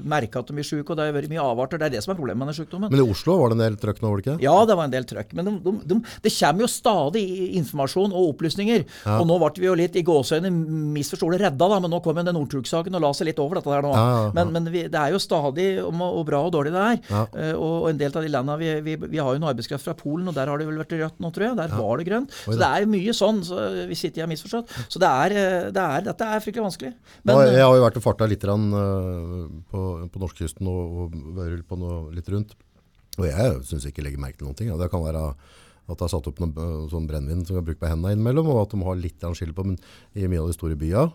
[0.07, 1.81] merker at de blir syke, og det har vært mye avarter.
[1.81, 2.93] Det er det som er problemet med den sykdommen.
[2.93, 4.37] Men i Oslo var det en del trøkk nå, var det ikke?
[4.45, 5.35] Ja, det var en del trøkk.
[5.39, 7.25] Men de, de, de, det kommer jo stadig
[7.63, 8.87] informasjon og opplysninger.
[9.17, 10.51] Og nå ble vi jo litt i gåseøyne
[10.97, 13.73] misforståelig redda, da, men nå kom jo den Northug-saken og la seg litt over dette
[13.73, 13.93] der nå.
[13.97, 14.33] Ja, ja, ja.
[14.37, 16.99] Men, men vi, det er jo stadig om og bra og dårlig det er.
[17.11, 17.23] Ja.
[17.37, 19.87] Eh, og, og en del av de landene vi, vi, vi har jo noe arbeidskraft
[19.87, 21.59] fra Polen, og der har det vel vært rødt nå, tror jeg.
[21.61, 22.37] Der var det grønt.
[22.45, 23.43] Så det er mye sånn.
[23.47, 24.73] Så hvis ikke jeg har misforstått.
[24.93, 26.93] Så det er, eh, det er, dette er fryktelig vanskelig.
[27.29, 30.97] Men, ja, jeg har jo vært og farta litt rann, eh, på, på norskekysten og,
[31.05, 32.57] og på noe litt rundt.
[33.21, 34.73] Og jeg syns ikke jeg legger merke til noen ting.
[34.73, 34.81] Ja.
[34.81, 35.29] Det kan være
[35.87, 38.49] at det er satt opp noe eh, sånn brennevin som kan bruke på hendene innimellom,
[38.53, 39.65] og at de har litt skille på.
[39.67, 39.79] Men
[40.15, 41.13] i mye av de store byene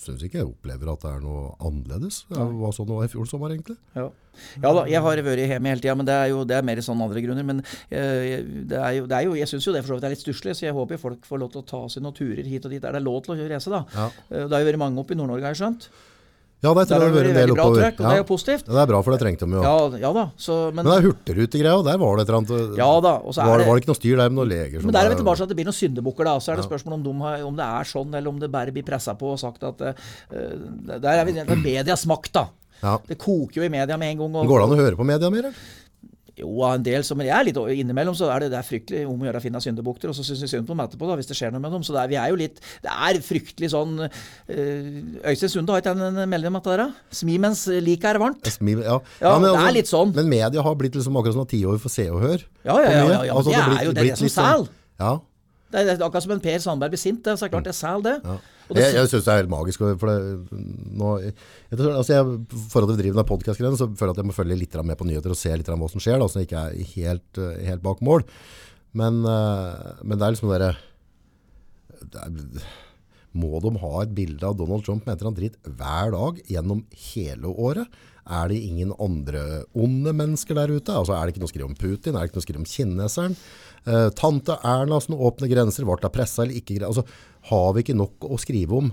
[0.00, 2.24] syns ikke jeg opplever at det er noe annerledes.
[2.30, 3.76] Det var sånn det var i fjor sommer, egentlig.
[3.94, 4.08] Ja.
[4.64, 6.82] ja da, jeg har vært hjemme hele tida, men det er jo det er mer
[6.84, 7.46] sånn andre grunner.
[7.46, 8.40] Men eh,
[8.70, 10.24] det er jo, det er jo, jeg syns jo det for så vidt er litt
[10.24, 12.74] stusslig, så jeg håper folk får lov til å ta seg noen turer hit og
[12.74, 13.72] dit der det er lov til å reise.
[13.72, 13.84] da.
[13.94, 14.08] Ja.
[14.30, 15.90] Eh, Det har jo vært mange oppe i Nord-Norge, har jeg skjønt.
[16.60, 17.80] Ja, det tror har jeg vært en del oppover.
[17.80, 18.66] trøkk, og det er jo positivt.
[18.68, 19.62] Ja, det er bra, for det trengte de jo.
[19.64, 20.24] Ja, ja da.
[20.36, 23.32] Så, men, Men det er hurtigrutegreia, der var det et eller annet Ja da, var,
[23.32, 25.40] det- var det ikke noe styr der med noen leger Men der er vi tilbake
[25.40, 26.24] til at det blir noen syndebukker.
[26.28, 28.72] da, Så er det spørsmål om, de om det er sånn, eller om det bare
[28.76, 29.92] blir pressa på og sagt at uh,
[31.00, 32.46] Der er vi er medias makt, da.
[32.82, 32.98] Ja.
[33.08, 34.36] Det koker jo i media med en gang.
[34.36, 35.56] Og, Går det an å høre på media mer, eller?
[36.40, 39.02] Jo, en del som, men jeg er litt innimellom, så er det, det er fryktelig
[39.08, 41.16] om å gjøre å finne syndebukter, og så syns vi synd på dem etterpå, da,
[41.20, 41.84] hvis det skjer noe med dem.
[41.86, 45.82] Så det er, vi er jo litt Det er fryktelig sånn uh, Øystein Sunde har
[45.84, 46.86] ikke en melding om dette?
[47.20, 48.50] Smi mens liket er varmt.
[48.54, 48.98] Smi, ja.
[49.22, 50.14] Ja, men det er litt sånn.
[50.16, 52.46] Men media har blitt liksom akkurat som tiår for Se og Hør.
[52.64, 54.28] Ja, ja, ja, ja, ja, Altså, det det, er blitt- jo det, er det som
[54.28, 54.70] litt sånn-.
[55.00, 55.12] Ja.
[55.70, 57.20] Det er, akkurat som en Per Sandberg blir sint.
[57.24, 58.16] Det, er klart det er sæl det.
[58.70, 59.82] Det Jeg, jeg syns det er helt magisk.
[60.00, 60.60] For det,
[61.00, 61.34] nå, jeg,
[61.74, 64.36] tror- altså jeg, for at vi driver med podkast-greiene, så føler jeg at jeg må
[64.36, 66.62] følge litt med på nyheter og se litt hva som skjer, da, så jeg ikke
[66.68, 68.22] er helt, eh, helt bak mål.
[68.94, 70.78] Men, eh, men det er liksom det derre
[73.36, 76.40] Må de ha et bilde av Donald Trump med et eller annet dritt hver dag
[76.50, 76.80] gjennom
[77.12, 77.86] hele året?
[78.30, 80.90] Er det ingen andre onde mennesker der ute?
[80.94, 82.14] Altså, er det ikke noe å skrive om Putin?
[82.16, 83.36] Er det ikke noe å skrive om kineseren?
[83.86, 86.80] Eh, tante Erna som åpner grenser, ble det pressa eller ikke?
[86.86, 87.06] Altså,
[87.48, 88.90] har vi ikke nok å skrive om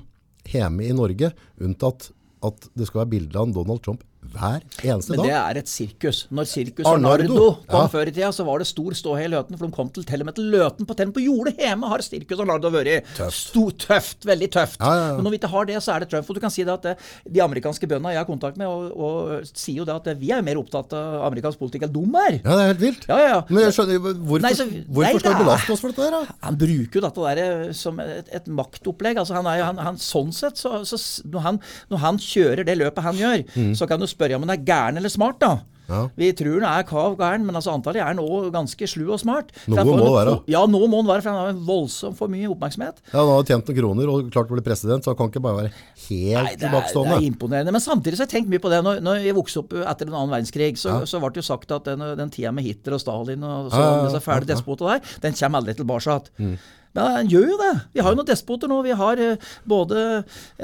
[0.47, 2.11] hjemme i Norge, unntatt
[2.45, 5.17] at det skal være bilde av Donald Trump hver eneste dag.
[5.17, 6.19] Men det er et sirkus.
[6.31, 7.23] Når Sirkus Arnardo.
[7.27, 7.87] Arnardo kom Ja.
[7.87, 9.57] før i tida, så var det stor ståhei i Løten.
[9.57, 11.99] For de kom til, til og med til Løten på Tenn på jordet hjemme har
[12.05, 13.03] Sirkus Arnardo vært.
[13.17, 13.33] Tøft.
[13.37, 14.25] Sto, tøft.
[14.27, 14.79] Veldig tøft.
[14.81, 15.13] Ja, ja.
[15.17, 16.29] Men når vi ikke har det, så er det Trump.
[16.29, 16.95] Og du kan si det at det,
[17.31, 20.41] de amerikanske bøndene jeg har kontakt med, og, og sier jo det at vi er
[20.45, 22.39] mer opptatt av amerikansk politikk enn de er.
[22.43, 23.07] Ja, det er helt vilt.
[23.07, 23.41] Ja, ja, ja.
[23.49, 26.11] Men jeg skjønner, hvorfor, Nei, så- hvorfor nei, skal du belaste oss for dette her,
[26.11, 26.35] da?
[26.47, 29.17] Han bruker jo dette der som et, et maktopplegg.
[29.17, 30.97] altså han er jo, han, han, Sånn sett, så, så
[31.27, 31.59] når, han,
[31.91, 33.43] når han kjører det løpet han gjør,
[33.75, 35.39] så kan du spørre om han er gæren eller smart.
[35.39, 35.55] da.
[35.61, 35.73] Mm.
[35.87, 36.01] Ja.
[36.19, 39.53] Vi tror han er kav gæren, men altså antallet er òg ganske slu og smart.
[39.71, 40.33] Noe må han være.
[40.51, 42.99] Ja, nå må han være, for han har en voldsomt for mye oppmerksomhet.
[43.13, 45.43] Ja, Han har tjent noen kroner og klart å bli president, så han kan ikke
[45.45, 47.15] bare være helt Nei, det er, tilbakestående.
[47.21, 47.71] er imponerende.
[47.77, 48.81] Men samtidig så har jeg tenkt mye på det.
[48.83, 51.05] Når, når jeg vokste opp etter den annen verdenskrig, så, Ja.
[51.07, 53.79] så ble det jo sagt at den, den tida med Hitler og Stalin og så,
[53.79, 54.99] Ja, ja, disse fæle ja.
[54.99, 56.19] der, den kommer aldri tilbake.
[56.35, 56.57] igjen.
[56.97, 57.71] Men han gjør jo det.
[57.93, 58.79] Vi har jo noen despoter nå.
[58.87, 60.03] Vi har eh, både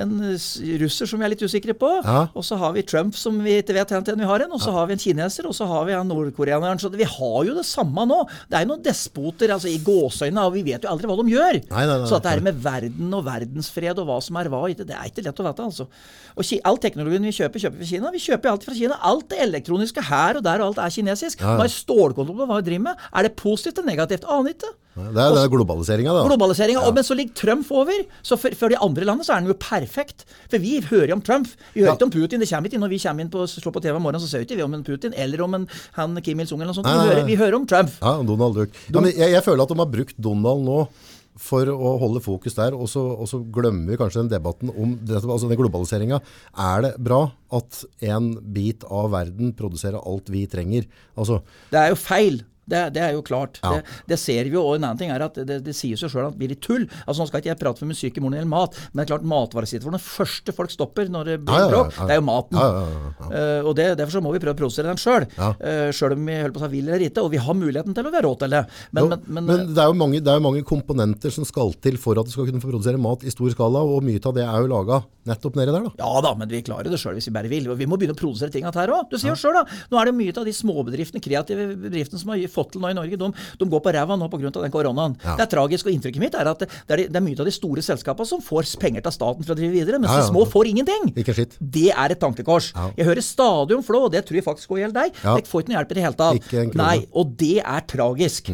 [0.02, 0.14] en
[0.82, 2.28] russer som vi er litt usikre på, Ja.
[2.34, 4.74] og så har vi Trump som vi ikke vet hvem vi har en, og så
[4.74, 6.82] har vi en kineser, og så har vi en nordkoreaner.
[6.82, 8.24] Så vi har jo det samme nå.
[8.50, 11.30] Det er jo noen despoter altså i gåseøynene, og vi vet jo aldri hva de
[11.36, 11.60] gjør.
[11.70, 14.50] Nei, nei, nei, så at det her med verden og verdensfred og hva som er
[14.50, 15.70] hva, det er ikke lett å vite.
[15.70, 15.88] altså.
[16.34, 18.12] Og All teknologien vi kjøper, kjøper vi fra Kina.
[18.14, 18.98] Vi kjøper jo alt fra Kina.
[19.04, 21.42] Alt det elektroniske her og der, og alt er kinesisk.
[21.42, 21.58] Ja, ja.
[21.60, 23.04] Man har stålkontroll på hva vi driver med.
[23.14, 24.26] Er det positivt eller negativt?
[24.30, 24.72] Aner ikke.
[24.94, 26.24] Det er, det er globaliseringa, da.
[26.28, 26.84] Globaliseringa.
[26.94, 28.04] Men så ligger Trump over.
[28.22, 30.26] Så for, for de andre landene så er han jo perfekt.
[30.52, 31.48] For vi hører jo om Trump.
[31.74, 31.96] Vi hører Ja.
[31.98, 32.44] ikke om Putin.
[32.44, 34.30] Det kommer ikke inn når vi kommer inn på, slår på TV om morgenen, så
[34.30, 35.66] ser vi ikke om en Putin eller om en
[35.98, 36.92] han Kim Il-sung eller noe sånt.
[36.92, 37.90] Vi hører, vi hører om Trump.
[38.04, 38.78] Ja, Donald Duck.
[38.94, 40.78] Ja, men jeg, jeg føler at de har brukt Donald nå
[41.42, 44.92] for å holde fokus der, og så, og så glemmer vi kanskje den debatten om
[45.02, 46.20] dette, altså den globaliseringa.
[46.54, 47.24] Er det bra
[47.58, 50.86] at en bit av verden produserer alt vi trenger?
[51.18, 51.42] Altså,
[51.74, 52.44] Det er jo feil.
[52.70, 53.60] Det, det er jo klart.
[53.64, 53.78] Ja.
[53.78, 54.64] Det, det ser vi jo.
[54.64, 56.64] Og en annen ting er at det, det sier seg sjøl at det blir litt
[56.64, 56.88] tull.
[57.06, 59.06] Altså Nå skal ikke jeg prate for mye syk i morgen eller mat, men det
[59.06, 62.60] er klart matvaresituasjonen den første folk stopper når det blir Ja, det er jo maten.
[63.30, 65.28] Eh, og det, Derfor så må vi prøve å produsere den sjøl.
[65.38, 67.24] Uh, sjøl om vi holder på å si vil eller ikke.
[67.24, 68.64] Og vi har muligheten til, å være råd til det.
[68.92, 71.74] Men, men, men, men det, er jo mange, det er jo mange komponenter som skal
[71.84, 74.38] til for at du skal kunne få produsere mat i stor skala, og mye av
[74.38, 75.88] det er jo laga nettopp nedi der.
[75.88, 75.94] da.
[76.04, 77.70] Ja da, men vi klarer det sjøl hvis vi bare vil.
[77.72, 79.08] Og vi må begynne å produsere ting her òg.
[79.12, 79.82] Du sier jo sjøl, da.
[79.92, 82.98] Nå er det mye av de småbedriftene, kreative bedriftene som har fått til nå i
[82.98, 83.30] Norge, de,
[83.60, 84.52] de går på ræva nå pga.
[84.60, 85.18] den koronaen.
[85.24, 85.36] Ja.
[85.40, 85.90] Det er tragisk.
[85.90, 88.42] Og inntrykket mitt er at det er, det er mye av de store selskapene som
[88.44, 90.28] får penger til staten for å drive videre, mens Ja, ja.
[90.28, 91.10] de små får ingenting.
[91.60, 92.72] Det er et tankekors.
[92.76, 92.90] Ja.
[92.98, 95.18] Jeg hører stadig om Flå, og det tror jeg faktisk også gjelder deg.
[95.24, 95.38] Ja.
[95.40, 96.54] Jeg får ikke noe hjelp i det hele tatt.
[96.80, 98.54] Nei, og det er tragisk.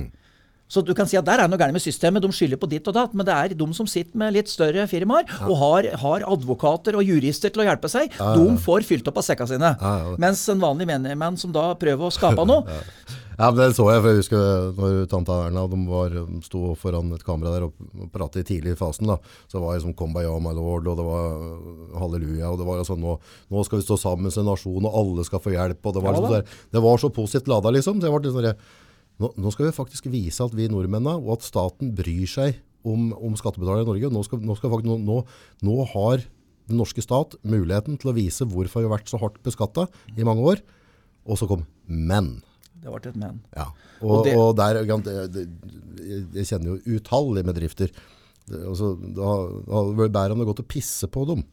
[0.70, 2.22] Så du kan si at Der er noe gærent med systemet.
[2.22, 4.84] De skylder på ditt og datt, men det er de som sitter med litt større
[4.86, 8.14] firmaer og har, har advokater og jurister til å hjelpe seg.
[8.14, 9.72] De får fylt opp av sekka sine.
[9.82, 10.14] Ja, ja.
[10.22, 12.62] Mens en vanlig menigmann som da prøver å skape noe
[13.40, 17.14] Ja, men Det så jeg, for jeg husker når tante Erna de var, sto foran
[17.16, 19.08] et kamera der og pratet i tidlig fasen.
[19.08, 19.16] da,
[19.48, 22.52] Så var det liksom 'Kumbaya, my lord', og det var uh, halleluja.
[22.52, 23.18] og det var altså nå,
[23.50, 25.80] nå skal vi stå sammen som en nasjon, og alle skal få hjelp.
[25.86, 26.42] og Det var, Ja, liksom, da.
[26.42, 28.02] der, det var så positivt lada, liksom.
[28.02, 28.56] så jeg ble sånn
[29.20, 33.14] nå, nå skal vi faktisk vise at vi nordmennene, og at staten bryr seg om,
[33.14, 34.12] om skattebetalere i Norge.
[34.12, 35.24] Nå, skal, nå, skal faktisk, nå,
[35.64, 36.24] nå har
[36.68, 40.28] den norske stat muligheten til å vise hvorfor vi har vært så hardt beskatta i
[40.28, 40.62] mange år.
[41.28, 42.49] Og så kom 'men'.
[42.80, 43.40] Det ble et men.
[43.56, 43.66] Ja,
[44.02, 45.48] Og og, det- og der, det- det-
[46.34, 47.90] jeg kjenner jo utallige bedrifter.
[48.50, 51.44] Det, altså, da hadde det vært bedre om det gått å pisse på dem.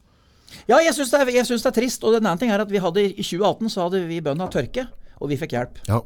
[0.67, 1.25] Ja, jeg syns det,
[1.63, 2.03] det er trist.
[2.07, 4.87] Og den ene ting er at vi hadde i 2018 så hadde vi bøndene tørke,
[5.19, 5.81] og vi fikk hjelp.
[5.89, 5.99] Ja,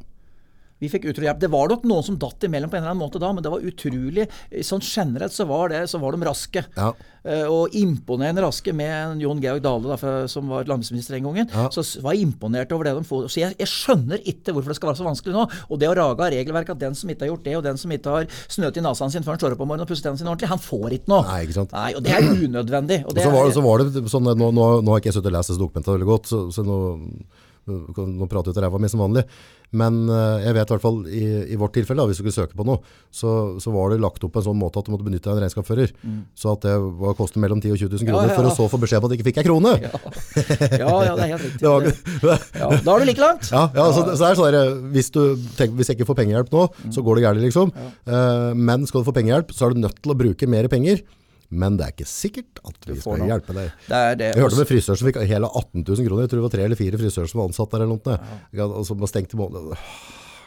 [0.82, 1.40] Vi fikk utrolig hjelp.
[1.44, 3.52] Det var nok noen som datt imellom på en eller annen måte da, men det
[3.54, 4.26] var utrolig
[4.66, 6.64] Sånn generelt så var det, så var de raske.
[6.76, 6.90] Ja.
[7.22, 11.50] Eh, og imponerende raske med Jon Georg Dale, da, som var landbruksminister den gangen.
[11.54, 11.68] Ja.
[11.74, 13.28] Så var jeg imponert over det de får.
[13.30, 15.46] Så jeg, jeg skjønner ikke hvorfor det skal være så vanskelig nå.
[15.70, 17.78] Og det å rage av regelverket at den som ikke har gjort det, og den
[17.82, 20.08] som ikke har snøt i nesen sin før han står opp om morgenen og pusser
[20.10, 21.28] tennene sine ordentlig, han får ikke noe.
[21.30, 21.78] Nei, ikke sant.
[21.78, 23.00] Nei, og det er unødvendig.
[23.06, 25.20] Og det så, var, er- så var det sånn, nå, nå, nå har ikke jeg
[25.20, 26.80] sittet og lest dette dokumentene veldig godt, så, så nå,
[27.70, 29.24] nå prater ut av ræva mi som vanlig.
[29.72, 32.36] Men eh, jeg vet i hvert fall i, i vårt tilfelle, da, hvis du skulle
[32.36, 32.82] søke på noe,
[33.14, 35.32] så, så var det lagt opp på en sånn måte at du måtte benytte deg
[35.32, 35.94] av en regnskapsfører.
[36.36, 38.56] Så at det var kostet mellom 10 og 20 000 kroner, ja, ja, for å
[38.58, 39.78] så få beskjed om at du ikke fikk ei krone.
[39.86, 39.94] ja.
[40.82, 41.72] ja, det er helt riktig.
[41.72, 43.48] Var, ja, da er du like langt.
[43.54, 45.22] Ja, ja så, så det er sånn der, hvis, du
[45.56, 47.72] tenk, hvis jeg ikke får pengehjelp nå, så går det gærent liksom.
[47.72, 51.06] Eh, men skal du få pengehjelp, så er du nødt til å bruke mer penger.
[51.52, 53.28] Men det er ikke sikkert at vi skal noe.
[53.28, 53.74] hjelpe deg.
[53.90, 54.32] Det det.
[54.36, 56.24] Jeg hørte om en frisør som fikk hele 18 000 kroner.
[56.24, 58.18] Jeg tror det var tre eller fire frisører som var ansatt der eller noe.
[58.56, 58.70] Ja.
[58.88, 59.76] Som var stengt i måneden.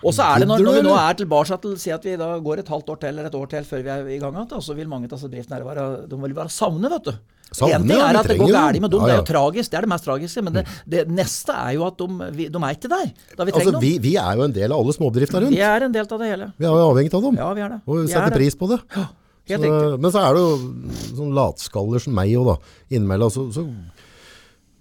[0.05, 2.27] Og så er det når, når vi nå er tilbake til si at vi da
[2.45, 4.61] går et halvt år til eller et år til før vi er i gang igjen,
[4.67, 7.15] så vil mange av disse bedriftene her være, de vil være savne, vet du.
[7.55, 9.71] Savne, en ting er at det går galt med dem, ja, det er jo tragisk,
[9.73, 10.45] det er det mest tragiske.
[10.45, 13.55] Men det, det neste er jo at de, vi, de er ikke der da vi
[13.57, 16.05] trenger Altså, vi, vi er jo en del av alle småbedriftene Vi er en del
[16.05, 16.51] av det hele.
[16.61, 17.41] Vi er jo avhengig av dem.
[17.41, 17.81] Ja, vi er det.
[17.87, 18.41] Og vi Vi er setter det.
[18.43, 18.81] pris på det.
[18.99, 19.59] Helt Så,
[20.01, 20.53] men så er det jo
[21.19, 22.77] sånn latskaller som meg òg, da.
[22.97, 23.67] Innimellom så, så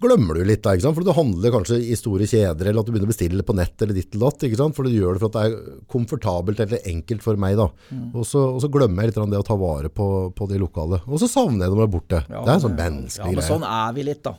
[0.04, 0.98] glemmer du litt, da, ikke sant?
[0.98, 3.84] For du handler kanskje i store kjeder, eller at du begynner å bestille på nett
[3.84, 4.76] eller ditt eller datt, ikke sant?
[4.76, 7.68] For du gjør det for at det er komfortabelt eller enkelt for meg, da.
[7.90, 8.08] Mm.
[8.12, 11.00] Og, så, og så glemmer jeg litt det å ta vare på, på de lokale.
[11.08, 12.20] Og så savner jeg dem der de er borte.
[12.28, 12.78] Ja, det er en sånn
[13.24, 14.34] ja, men sånn er vi litt, da.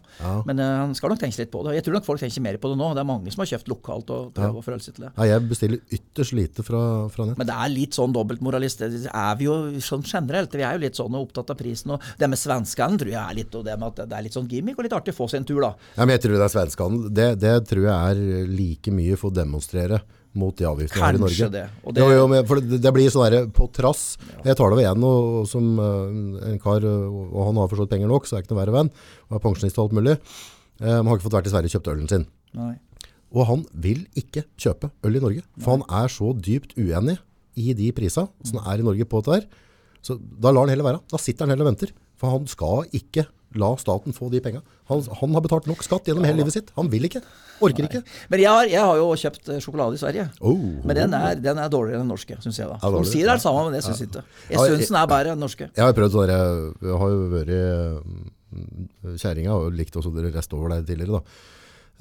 [0.48, 1.76] Men eh, han skal nok tenke litt på det.
[1.78, 2.92] Jeg tror nok folk tenker mer på det nå.
[2.96, 5.12] Det er mange som har kjøpt lokalt og prøver å forholde seg til det.
[5.18, 6.82] Ja, jeg bestiller ytterst lite fra,
[7.14, 7.40] fra nett.
[7.42, 8.84] Men det er litt sånn dobbeltmoralist.
[8.84, 10.56] Det er vi jo sånn generelt.
[10.56, 11.96] Vi er jo litt sånn opptatt av prisen.
[11.96, 14.38] Og det med svenskene tror jeg er litt, og det med at det er litt
[14.38, 15.76] sånn gimmick og litt artig å få seg en tur, da.
[15.98, 17.10] Ja, men jeg tror det er svenskehandel.
[17.14, 20.02] Det, det tror jeg er like mye for å demonstrere
[20.36, 21.36] mot de avgiftene her i Norge.
[21.38, 24.18] Kanskje det, og det- Jo, jo, for det, det blir sånn der på trass.
[24.44, 27.90] Jeg tar det over en og, og som uh, en kar, og han har forstått
[27.90, 28.90] penger nok, så er ikke noe verre venn,
[29.30, 30.18] og er pensjonist og alt mulig.
[30.82, 32.26] Eh, Han har ikke fått vært i Sverige og kjøpt ølen sin.
[32.54, 32.74] Nei.
[33.36, 37.18] Og han vil ikke kjøpe øl i Norge, for han er så dypt uenig
[37.56, 39.48] i de prisene som er i Norge på dette her.
[40.04, 41.02] Så da lar han heller være.
[41.10, 41.92] Da sitter han heller og venter.
[42.20, 43.26] For han skal ikke
[43.60, 44.62] la staten få de penga.
[44.92, 46.72] Han, han har betalt nok skatt gjennom hele livet sitt.
[46.76, 47.22] Han vil ikke.
[47.64, 48.02] Orker ikke.
[48.32, 50.28] Men jeg har, jeg har jo kjøpt eh, sjokolade i Sverige.
[50.44, 50.64] Oh.
[50.84, 52.68] Men den er, den er dårligere enn den norske, syns jeg.
[52.68, 52.80] da.
[52.84, 54.10] Ja, De sier det er det samme, men det syns ja.
[54.10, 54.26] ikke.
[54.50, 55.70] Jeg jeg- syns den er bedre enn den norske.
[55.72, 57.54] Jeg har jo prøvd sånn jeg har jo vært
[58.56, 61.24] Kjerringa kjæringa, og likt også dere rest over der tidligere da.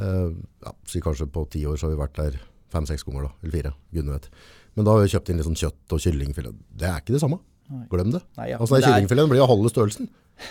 [0.05, 0.35] Eh,
[0.67, 2.39] ja, så kanskje på ti år så har vi vært der
[2.75, 4.29] fem-seks ganger da, eller fire, gudene vet.
[4.75, 6.63] Men da har vi kjøpt inn litt sånn kjøtt og kyllingfilet.
[6.75, 7.39] Det er ikke det samme.
[7.91, 8.21] Glem det.
[8.37, 8.59] Nei, ja.
[8.59, 10.09] Altså, Men det kyllingfileten blir jo halve størrelsen.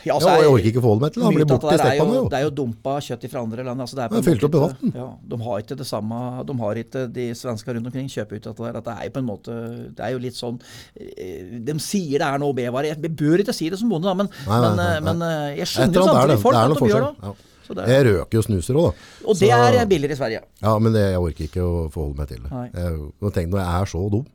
[0.08, 1.24] Ja, altså, jeg er- orker ikke få det med til.
[1.24, 2.30] Han blir borte i det jo- steppene jo.
[2.32, 3.82] Det er jo dumpa kjøtt fra andre land.
[3.84, 4.94] Altså det er på Ja, fylt opp i vann.
[4.96, 8.42] Ja, de har ikke det samme De har ikke de svenskene rundt omkring kjøper ut
[8.48, 8.78] dette der.
[8.80, 9.52] At det er jo på en måte
[9.94, 10.60] Det er jo litt sånn
[10.96, 12.96] eh, De sier det er noe B-vare.
[12.96, 15.14] Jeg bør ikke si det som bonde, da, men, Nei, nei, nei, eh, nei.
[15.14, 16.40] men eh, jeg skjønner jo samtidig det.
[16.42, 17.04] folk Det er at de gjør
[17.34, 17.36] det.
[17.74, 17.88] Det.
[17.88, 19.28] Jeg røker jo snuser òg, da.
[19.28, 20.42] Og det Så- er billigere i Sverige.
[20.62, 22.52] Ja, men det, jeg orker ikke å forholde meg til det.
[22.52, 24.26] Jeg, tenk når jeg er så dum.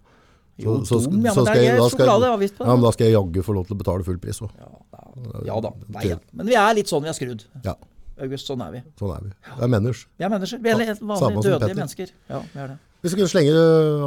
[0.59, 2.65] Jo, dum, ja, men det er jeg- da skal jeg- sjokoladeavgift på.
[2.67, 4.51] Ja, men da skal jeg jaggu få lov til å betale full pris òg.
[4.59, 5.45] Ja, da.
[5.47, 5.71] ja da.
[5.89, 6.17] Nei, ja.
[6.33, 7.45] Men vi er litt sånn vi er skrudd.
[7.65, 7.75] Ja,
[8.21, 8.83] August, sånn er vi.
[8.99, 9.31] sånn er vi.
[9.59, 10.07] Vi er mennesker.
[10.19, 10.59] Vi er mennesker.
[10.63, 12.11] Vi er helt vanlige, som dødelige mennesker.
[12.29, 12.79] Ja, vi er det.
[13.01, 13.53] Hvis du kunne slenge,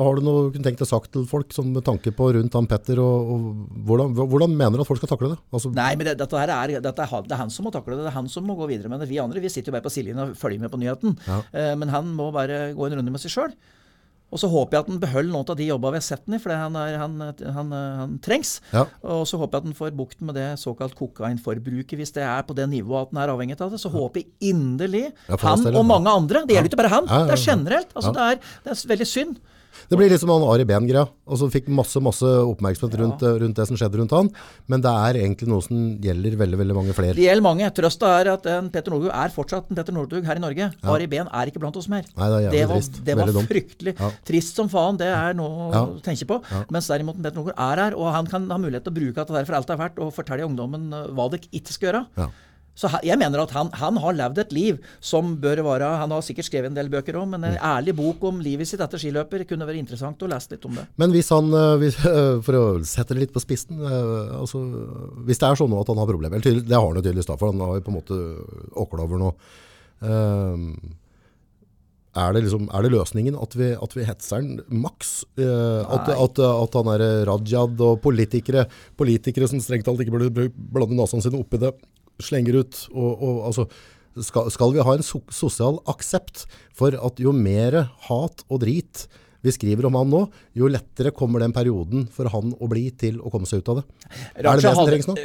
[0.04, 2.68] har du noe kunne tenkt deg sagt til folk sånn med tanke på rundt han
[2.68, 3.40] Petter, og, og
[3.88, 5.38] hvordan, hvordan mener du at folk skal takle det?
[5.54, 7.72] Altså, Nei, men det, dette her er, dette er, han- det er han som må
[7.72, 8.04] takle det.
[8.04, 9.08] Det er han som må gå videre med det.
[9.08, 11.16] Vi andre vi sitter jo bare på sidelinjen og følger med på nyheten.
[11.26, 11.76] Ja.
[11.78, 13.54] men han må bare gå en runde med seg sjøl.
[14.32, 16.38] Og så håper jeg at han beholder noen av de jobbene vi har sett han
[16.38, 17.16] i, for han, er, han,
[17.58, 18.54] han, han trengs.
[18.72, 18.86] Ja.
[19.04, 22.46] Og så håper jeg at han får bukt med det såkalt kokainforbruket, hvis det er
[22.48, 23.82] på det nivået at han er avhengig av det.
[23.84, 26.46] Så håper jeg inderlig han og mange andre.
[26.48, 27.92] Det gjelder ikke bare han, det er generelt.
[27.92, 29.36] Altså, det, er, det er veldig synd.
[29.90, 31.08] Det blir litt som han Ari Behn-greia.
[31.32, 34.30] Altså fikk masse, masse oppmerksomhet rundt, rundt det som skjedde rundt han,
[34.68, 37.16] men det er egentlig noe som gjelder veldig, veldig mange flere.
[37.16, 37.70] Det gjelder mange.
[37.78, 40.72] Trøsta er at en Petter Northug er fortsatt en Petter Northug her i Norge.
[40.84, 42.04] Ari Behn er ikke blant oss mer.
[42.18, 44.12] Nei, det er jævlig var, det var fryktelig Ja.
[44.28, 44.98] trist som faen.
[44.98, 45.86] Det er noe Ja.
[45.86, 46.42] å tenke på.
[46.70, 49.34] Mens derimot Petter Northug er her, og han kan ha mulighet til å bruke dette
[49.34, 52.30] der for alt det er verdt, og fortelle ungdommen eh, hva de ikke skal gjøre.
[52.78, 56.22] Så jeg mener at han, han har levd et liv som bør være Han har
[56.24, 57.66] sikkert skrevet en del bøker òg, men en Mm.
[57.68, 60.86] ærlig bok om livet sitt etter skiløper kunne vært interessant å lese litt om det.
[60.98, 64.64] Men hvis han, eh, for å sette det litt på spissen, eh, altså,
[65.28, 67.38] hvis det er sånn nå at han har problemer, det har han jo tydeligvis da,
[67.38, 68.22] for han har jo på en måte
[68.86, 69.34] åkla over nå,
[70.08, 70.66] eh,
[72.12, 75.12] er det, liksom, er det løsningen at vi, at vi hetser den maks?
[75.40, 78.66] Eh, at, at, at han er Rajad og politikere,
[79.00, 81.72] politikere som strengt talt ikke burde blande nasene sine oppi det,
[82.20, 82.86] slenger ut.
[82.92, 83.68] Og, og, altså,
[84.20, 86.46] skal, skal vi ha en so sosial aksept
[86.76, 89.06] for at jo mer hat og drit
[89.42, 90.22] vi skriver om han nå,
[90.58, 93.82] jo lettere kommer den perioden for han å bli til å komme seg ut av
[93.82, 93.86] det.
[94.12, 95.16] er det Raja det som trengs nå?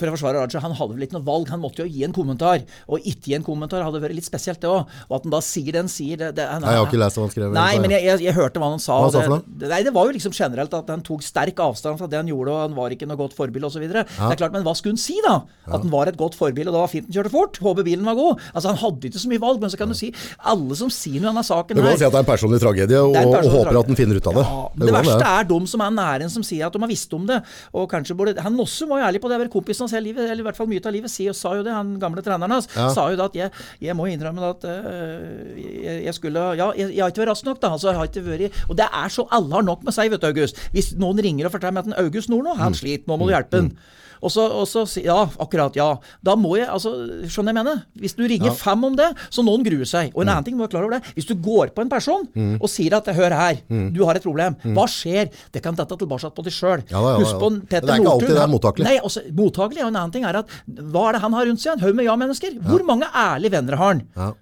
[0.00, 1.50] for å forsvare Raja, han hadde vel ikke noe valg.
[1.52, 2.64] Han måtte jo gi en kommentar.
[2.90, 4.90] Og ikke gi en kommentar hadde vært litt spesielt, det òg.
[5.08, 7.20] Og at han da sier den sier det, det, han, Nei, jeg har ikke lest
[7.20, 7.54] hva han skrev.
[7.56, 8.98] Nei, men jeg, jeg, jeg hørte hva han sa.
[9.04, 11.62] Hva sa for det, det, nei, det var jo liksom generelt at han tok sterk
[11.62, 13.86] avstand fra det han gjorde, og han var ikke noe godt forbilde osv.
[13.86, 15.40] Det er klart, Men hva skulle han si, da?
[15.70, 17.60] At han var et godt forbilde, og det var fint han kjørte fort?
[17.62, 18.42] Håper bilen var god.
[18.54, 20.10] Altså, Han hadde ikke så mye valg, men så kan du si
[20.50, 22.30] alle som sier noe om denne saken Du kan her si at det er en
[22.30, 23.16] personlig tragedie, og,
[23.60, 24.44] er håper at han finner ut av det.
[24.48, 25.26] Ja, Det det, verste det.
[25.30, 27.40] er de som er nære en som sier at de har visst om det.
[27.74, 29.50] Og kanskje både, Han også var jo ærlig på det.
[29.50, 31.72] Kompisen hans hele livet, eller i hvert fall mye av livet, sier, sa jo det.
[31.72, 32.88] Han gamle treneren hans Ja.
[32.94, 33.50] sa jo det at jeg,
[33.80, 37.44] jeg må innrømme at øh, jeg, jeg skulle Ja, jeg, jeg har ikke vært rask
[37.44, 37.70] nok, da.
[37.76, 40.20] Altså, jeg har ikke vært, og det er så alle har nok med seg, vet
[40.20, 40.56] du, August.
[40.72, 42.58] Hvis noen ringer og forteller meg at en August Nord nå, Mm.
[42.64, 43.70] han sliter, nå må du hjelpe han.
[44.22, 45.74] Og så, og så si- Ja, akkurat.
[45.76, 45.94] Ja.
[46.22, 46.90] Da må jeg altså,
[47.24, 47.82] Skjønner jeg mener?
[47.96, 50.10] Hvis du ringer fem om det, så noen gruer seg.
[50.10, 50.16] Mm.
[50.16, 51.14] Og en annen ting må være klar over det.
[51.16, 52.26] Hvis du går på en person
[52.60, 53.92] og sier at 'hør her, Mm.
[53.94, 55.30] du har et problem', hva skjer?
[55.52, 56.82] Det kan dette tilbake på deg sjøl.
[56.90, 57.38] Ja ja Husk ja.
[57.38, 58.84] på Petter det er ikke alltid det er mottakelig.
[58.84, 59.82] Nei, også, mottakelig.
[59.82, 61.72] Og en annen ting er at hva er det han har rundt seg?
[61.74, 62.60] En haug med ja-mennesker.
[62.60, 64.02] Hvor mange ærlige venner har han?
[64.16, 64.32] Ja.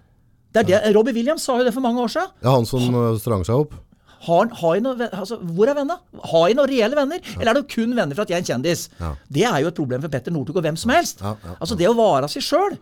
[0.53, 2.29] Det er det, Robbie Williams sa jo det for mange år siden.
[2.43, 3.75] Ja, han som uh, strang seg opp.
[4.27, 5.99] Har, har jeg noe, altså, hvor er vennene?
[6.33, 7.21] Har jeg noen reelle venner?
[7.39, 8.89] Eller er det kun venner for at jeg er en kjendis?
[8.99, 9.13] Ja.
[9.39, 11.21] Det er jo et problem for Petter Northug og hvem som helst.
[11.23, 12.79] Ja, ja, Altså Det å være seg sjøl.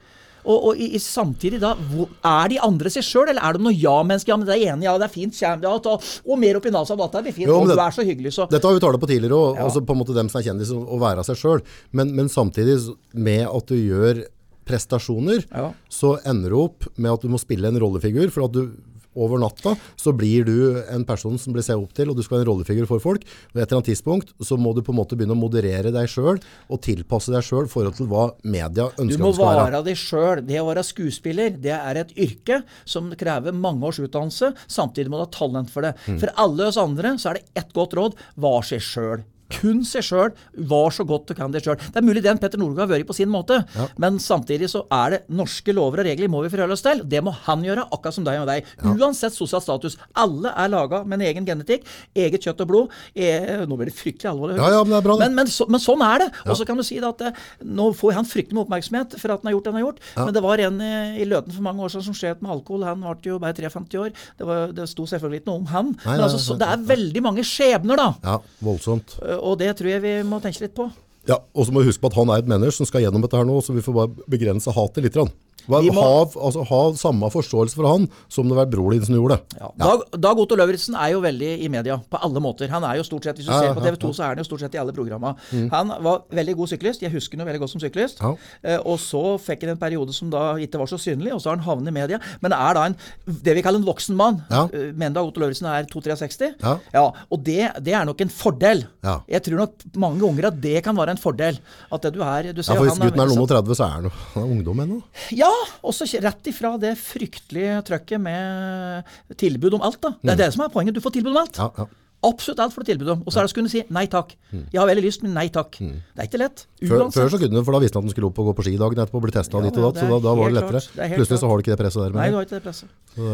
[0.47, 3.64] Og, og i, i samtidig da, hvor, Er de andre seg sjøl, eller er de
[3.66, 4.30] noe ja-mennesker?
[4.30, 6.70] Ja, men det er enig, ja, det er fint, kjem, ja, ta, og mer oppi
[6.70, 8.82] nesa, dette blir fint, Jo, og og du er så hyggelig, så Dette har vi
[8.84, 11.24] talt på tidligere, og altså på en måte dem som er kjendis, å å være
[11.26, 11.64] seg sjøl.
[11.99, 12.78] Men, men samtidig,
[13.12, 14.22] med at du gjør
[14.66, 15.72] prestasjoner, Ja.
[15.91, 18.30] så ender du opp med at du må spille en rollefigur.
[18.34, 18.76] For at du
[19.17, 20.57] over natta så blir du
[20.93, 23.27] en person som blir sett opp til, og du skal være en rollefigur for folk.
[23.27, 26.41] Og eller annet tidspunkt så må du på en måte begynne å moderere deg sjøl,
[26.71, 29.64] og tilpasse deg sjøl i forhold til hva media ønsker må du skal være.
[29.67, 30.43] være deg sjøl.
[30.47, 34.53] Det å være skuespiller det er et yrke som krever mange års utdannelse.
[34.71, 35.97] Samtidig må du ha talent for det.
[36.07, 36.21] Mm.
[36.23, 38.21] For alle oss andre så er det ett godt råd.
[38.47, 39.25] Var seg sjøl.
[39.53, 40.32] Kun seg sjøl.
[40.70, 41.78] Var så godt du kan deg sjøl.
[41.78, 43.61] Det er mulig den Petter Nordgaard har vært på sin måte,
[44.03, 47.03] men samtidig så er det norske lover og regler må vi forholde oss til.
[47.07, 48.66] Det må han gjøre, akkurat som deg og deg.
[48.86, 49.97] Uansett sosial status.
[50.18, 51.86] Alle er laga med en egen genetikk,
[52.16, 52.97] eget kjøtt og blod.
[53.14, 54.59] Eh, nå blir det fryktelig alvorlig.
[54.61, 55.18] Ja, ja, men det er bra.
[55.22, 56.28] Men, men, så, men sånn er det.
[56.47, 59.42] Og så kan du si at eh, nå får han fryktelig med oppmerksomhet for at
[59.44, 60.03] han har gjort det han har gjort.
[60.18, 62.86] Men det var en eh, i Løten for mange år siden som skjedde med alkohol.
[62.88, 64.12] Han ble jo bare 53 år.
[64.38, 65.92] Det, var, det sto selvfølgelig ikke noe om han.
[66.03, 68.09] Nei, men altså, så, det er veldig mange skjebner, da.
[68.26, 68.36] Ja,
[68.66, 69.16] voldsomt.
[69.41, 70.89] Og det tror jeg vi må tenke litt på.
[71.26, 73.24] Ja, og så må vi huske på at han er et menneske som skal gjennom
[73.24, 75.16] dette her nå, så vi får bare begrense hatet litt.
[75.16, 75.32] grann.
[75.69, 79.14] Hva- må- ha, altså, ha samme forståelse for han som det var bror din som
[79.17, 79.59] gjorde det.
[79.61, 79.71] Ja.
[79.79, 82.69] Dag, Dag Otto Løvritsen er jo veldig i media på alle måter.
[82.71, 84.39] Han er jo stort sett, Hvis du Ja, ser på TV 2, så er han
[84.39, 85.35] jo stort sett i alle programma.
[85.73, 87.01] Han var veldig god syklist.
[87.03, 88.21] Jeg husker ham veldig godt som syklist.
[88.64, 91.51] Eh, og så fikk han en periode som da ikke var så synlig, og så
[91.51, 92.19] har han havnet i media.
[92.41, 92.97] Men er da en,
[93.27, 94.43] det vi kaller en voksen mann.
[94.51, 94.69] Ja.
[94.73, 96.55] Eh, Men Dag Otto Løvritsen er 263.
[96.95, 97.11] Ja.
[97.31, 98.87] og det, det er nok en fordel.
[99.05, 99.21] Ja.
[99.29, 101.59] Jeg tror nok mange ganger at det kan være en fordel.
[101.93, 103.75] At det du er du ser Ja, for Hvis han gutten er noen og 30,
[103.77, 104.11] så er han
[104.43, 105.03] ungdom ennå.
[105.33, 105.51] ja,
[105.83, 110.01] og så rett ifra det fryktelige trøkket med tilbud om alt.
[110.03, 110.17] da.
[110.23, 110.97] Det er det som er poenget.
[110.97, 111.57] Du får tilbud om alt.
[111.59, 111.65] Mm.
[111.65, 112.03] Ja, ja.
[112.25, 113.23] Absolutt alt får du tilbud om.
[113.27, 114.33] Og så er det å kunne si nei takk.
[114.73, 115.77] Jeg har veldig lyst, men nei takk.
[115.79, 116.65] Det er ikke lett.
[116.81, 116.89] Mm.
[116.89, 118.55] Før, før så kunne du, for da visste han at han skulle opp og gå
[118.59, 120.51] på ski dagen etterpå og bli testa Ja, dit og datt, så da, da var
[120.51, 120.83] det lettere.
[120.97, 122.17] Det Plutselig så har du ikke det presset der.
[122.17, 122.95] Nei, du har ikke det presset.
[123.17, 123.33] Så,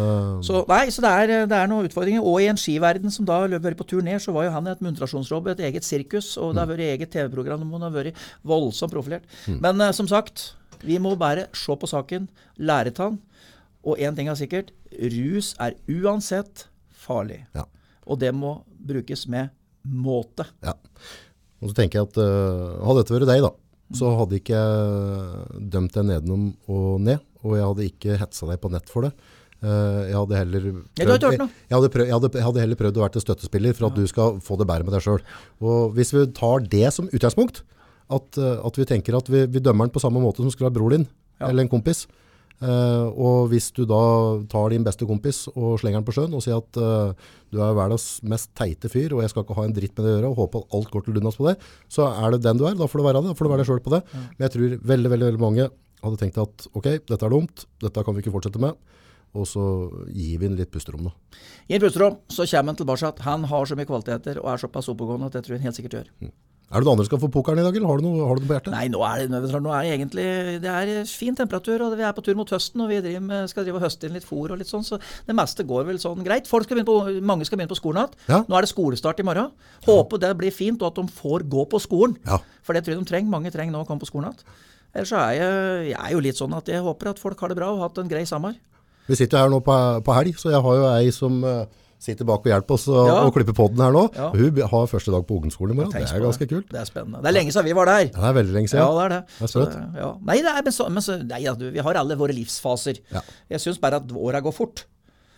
[0.48, 2.26] Så, nei, så det er, det er noen utfordringer.
[2.32, 4.82] Og i en skiverden som da løp på tur ned, så var jo han et
[4.84, 8.92] muntrasjonsjobb, et eget sirkus, og det har vært eget TV-program, og han har vært voldsomt
[8.92, 9.24] profilert.
[9.46, 10.52] Men uh, som sagt,
[10.86, 12.28] vi må bare se på saken,
[12.58, 13.20] lære av den.
[13.82, 17.44] Og én ting er sikkert, rus er uansett farlig.
[17.54, 17.66] ja.
[18.06, 19.52] Og det må brukes med
[19.82, 20.46] måte.
[20.62, 20.74] Ja.
[21.62, 23.52] Og så tenker jeg at uh, hadde dette vært deg da,
[23.94, 28.58] så hadde ikke jeg dømt deg nedenom og ned, og jeg hadde ikke hetsa deg
[28.62, 29.12] på nett for det.
[29.62, 33.14] Eh, jeg hadde Ja, jeg, jeg, hadde prøvd, hadde, jeg hadde heller prøvd å være
[33.14, 35.28] til støttespiller for at du skal få det bedre med deg.
[35.62, 37.62] Og hvis vi tar det som utgangspunkt,
[38.18, 40.70] at, øh, at vi tenker at vi, vi dømmer den på samme måte som skulle
[40.70, 41.08] være bror din,
[41.40, 41.48] Ja.
[41.48, 42.06] eller en kompis,
[42.62, 43.98] Uh, og hvis du da
[44.46, 47.10] tar din beste kompis og slenger den på sjøen og sier at uh,
[47.50, 50.12] du er verdens mest teite fyr, og jeg skal ikke ha en dritt med det
[50.12, 51.56] å gjøre, og håper at alt går til dundas på det,
[51.90, 52.76] så er det den du er.
[52.78, 53.32] Da får du være det.
[53.32, 54.00] Da får du være deg sjøl på det.
[54.14, 55.66] Men jeg tror veldig, veldig, veldig mange
[56.04, 58.78] hadde tenkt at ok, dette er dumt, dette kan vi ikke fortsette med.
[59.34, 59.66] Og så
[60.12, 61.12] gir vi ham litt pusterom nå.
[61.66, 64.92] I en pusterom så kommer han tilbake han har så mye kvaliteter og er såpass
[64.92, 66.32] oppegående at det tror jeg han helt sikkert gjør.
[66.72, 68.38] Er det noe andre som skal få pokeren i dag, eller har du noe, har
[68.38, 68.72] du noe på hjertet?
[68.72, 70.24] Nei, nå er det, nå er det egentlig
[70.62, 73.50] det er fin temperatur, og vi er på tur mot høsten, og vi driver med,
[73.52, 74.96] skal drive og høste inn litt fôr og litt sånn, så
[75.26, 76.48] det meste går vel sånn greit.
[76.48, 78.16] Folk skal på, mange skal begynne på skolen igjen.
[78.30, 78.40] Ja.
[78.48, 79.52] Nå er det skolestart i morgen.
[79.84, 82.16] Håper det blir fint, og at de får gå på skolen.
[82.24, 82.40] Ja.
[82.64, 83.34] For det tror jeg de trenger.
[83.36, 84.56] Mange trenger nå å komme på skolen igjen.
[84.92, 87.52] Ellers så er jeg, jeg er jo litt sånn at jeg håper at folk har
[87.52, 88.56] det bra og har hatt en grei sommer.
[89.08, 91.64] Vi sitter her nå på, på helg, så jeg har jo ei som, eh,
[92.02, 93.18] sitter bak og hjelper oss og Ja.
[93.22, 94.04] å klippe poden her nå.
[94.16, 94.30] Ja.
[94.34, 95.92] Hun har første dag på ungdomsskolen i morgen.
[95.94, 96.68] Det er ganske ganske kult.
[96.72, 97.22] Det er spennende.
[97.22, 98.04] Det er lenge siden vi var der.
[98.10, 98.96] Det er veldig lenge Ja, siden.
[98.98, 99.20] det er det.
[99.38, 99.72] Det er sprøtt.
[99.76, 100.10] det- ja.
[100.26, 102.98] Nei, det er, men så, men så, nei ja, du, vi har alle våre livsfaser.
[103.12, 103.20] Ja.
[103.50, 104.84] Jeg syns bare at åra går fort.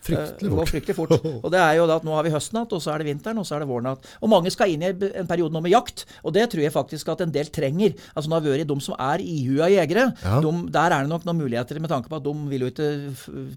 [0.05, 0.71] Fryktelig Det går fort.
[0.73, 1.13] fryktelig fort.
[1.45, 3.07] Og det er jo da at nå har vi høsten igjen, og så er det
[3.09, 4.11] vinteren, og så er det våren igjen.
[4.21, 7.09] Og mange skal inn i en periode nå med jakt, og det tror jeg faktisk
[7.15, 7.95] at en del trenger.
[8.13, 10.39] Altså nå har vi vært de som er ihua jegere, Ja.
[10.43, 12.89] de, der er det nok noen muligheter med tanke på at de vil jo ikke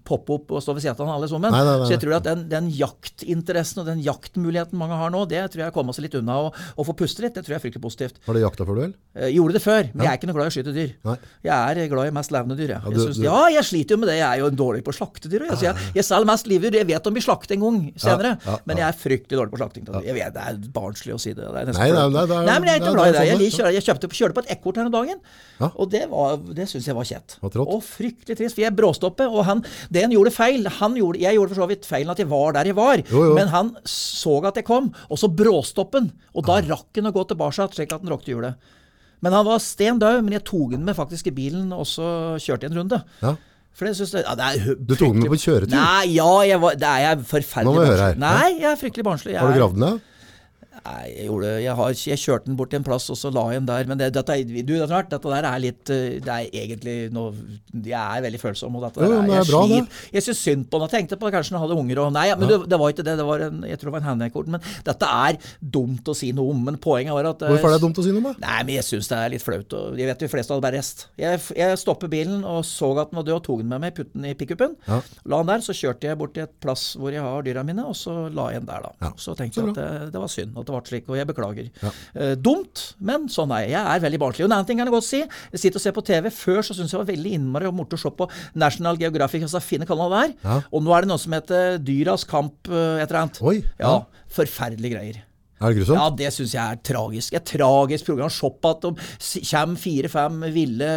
[0.07, 1.51] poppe opp og stå ved siden av alle sammen.
[1.53, 1.85] Nei, nei, nei.
[1.89, 5.65] Så jeg tror at den, den jaktinteressen og den jaktmuligheten mange har nå, det tror
[5.67, 6.37] jeg kommer seg litt unna.
[6.47, 8.19] Og, og få puste litt, det tror jeg er fryktelig positivt.
[8.25, 8.97] Har du jakta før, du, eller?
[9.19, 10.91] Jeg gjorde det før, men jeg er ikke noe glad i å skyte dyr.
[11.49, 12.73] Jeg er glad i mest levende dyr.
[12.75, 12.81] Jeg.
[12.83, 14.17] Ja, Jeg synes, du- ja, jeg sliter jo med det.
[14.19, 15.41] Jeg er jo dårlig på slaktedyr.
[15.47, 15.51] også.
[15.51, 16.77] Altså, jeg, jeg selger mest livdyr.
[16.79, 19.51] Jeg vet om vi slakter en gang senere, Ja, ja, men jeg er fryktelig dårlig
[19.51, 19.85] på slakting.
[20.05, 21.43] Jeg vet, Det er barnslig å si det.
[21.43, 23.83] det Nei, nei, nei, nei, men jeg er ikke glad i det Jeg, kjører, jeg
[23.83, 25.19] kjøpte, kjørte på et ekorn her om dagen,
[25.59, 25.71] Ja.
[25.75, 27.37] og det, var, det syns jeg var kjett.
[27.43, 28.55] Og fryktelig trist.
[28.55, 31.67] For jeg bråstoppet, og han, det han gjorde feil han gjorde, Jeg gjorde for så
[31.67, 33.33] vidt feilen at jeg var der jeg var, Jo, jo.
[33.35, 36.11] men han så at jeg kom, og så bråstoppen.
[36.35, 38.55] Og da rakk han å gå tilbake, slik at han råkte hjulet.
[39.21, 42.37] Men han var sten død, men jeg tok han med faktisk i bilen, og så
[42.39, 43.01] kjørte jeg en runde.
[43.21, 43.33] Ja.
[43.77, 45.71] Synes ja, det Du tok den med på kjøretur?
[45.71, 48.19] Nei, ja, var, det er jeg forferdelig Nå må vi høre her.
[48.19, 49.37] Nei, jeg er fryktelig barnslig.
[49.39, 50.01] Har du gravd den ned?
[50.85, 53.43] Nei, jeg, gjorde, jeg, har, jeg kjørte den bort til en plass, og så la
[53.53, 53.87] jeg den der.
[53.89, 56.95] Men det, dette, er- du, dette, er- dette der er litt eh, Det er egentlig
[57.15, 57.33] noe
[57.73, 58.75] Jeg er veldig følsom.
[58.79, 60.03] Og dette Jo, der, det jeg er bra, sliter.
[60.17, 60.87] Jeg syns synd på den.
[60.89, 63.05] Jeg tenkte på kanskje den hadde unger og Nei, ja, men det, det var ikke
[63.07, 63.17] det.
[63.19, 64.51] det var en, jeg tror det var en handikort.
[64.55, 65.39] Men dette er
[65.77, 66.63] dumt å si noe om.
[66.69, 68.35] Men poenget var at eh, Hvorfor er det dumt å si noe om det?
[68.45, 69.75] Nei, men jeg syns det er litt flaut.
[69.79, 71.05] Og jeg vet de fleste hadde bare rest.
[71.19, 73.93] Jeg, jeg stopper bilen og så at den var død, og tok den med meg,
[73.97, 74.75] putte den i pickupen.
[74.87, 75.01] Ja.
[75.29, 77.83] La den der, så kjørte jeg bort til et plass hvor jeg har dyra mine,
[77.87, 78.91] og så la jeg den der, da.
[79.05, 81.17] Ja, Så tenkte så jeg at det, det var synd at det ble slik, og
[81.19, 81.69] jeg beklager.
[82.15, 83.75] Eh, dumt, men sånn er jeg.
[83.75, 84.45] Jeg er veldig barnslig.
[84.45, 85.21] Og en annen ting kan jeg godt si.
[85.53, 86.29] Jeg sitter og ser på TV.
[86.33, 88.29] Før så syntes jeg det var veldig innmari morsomt å se på
[88.65, 90.35] National Geographic, altså fine kanaler der.
[90.45, 90.59] Ja.
[90.71, 93.41] Og nå er det noe som heter Dyras kamp, eh, et eller annet.
[93.41, 94.23] Oi, Ja, ja.
[94.29, 95.23] Forferdelige greier.
[95.59, 95.99] Er det grusomt?
[95.99, 97.33] Ja, det syns jeg er tragisk.
[97.35, 98.31] Et tragisk program.
[98.31, 98.93] Se på at de
[99.49, 100.89] kommer fire-fem ville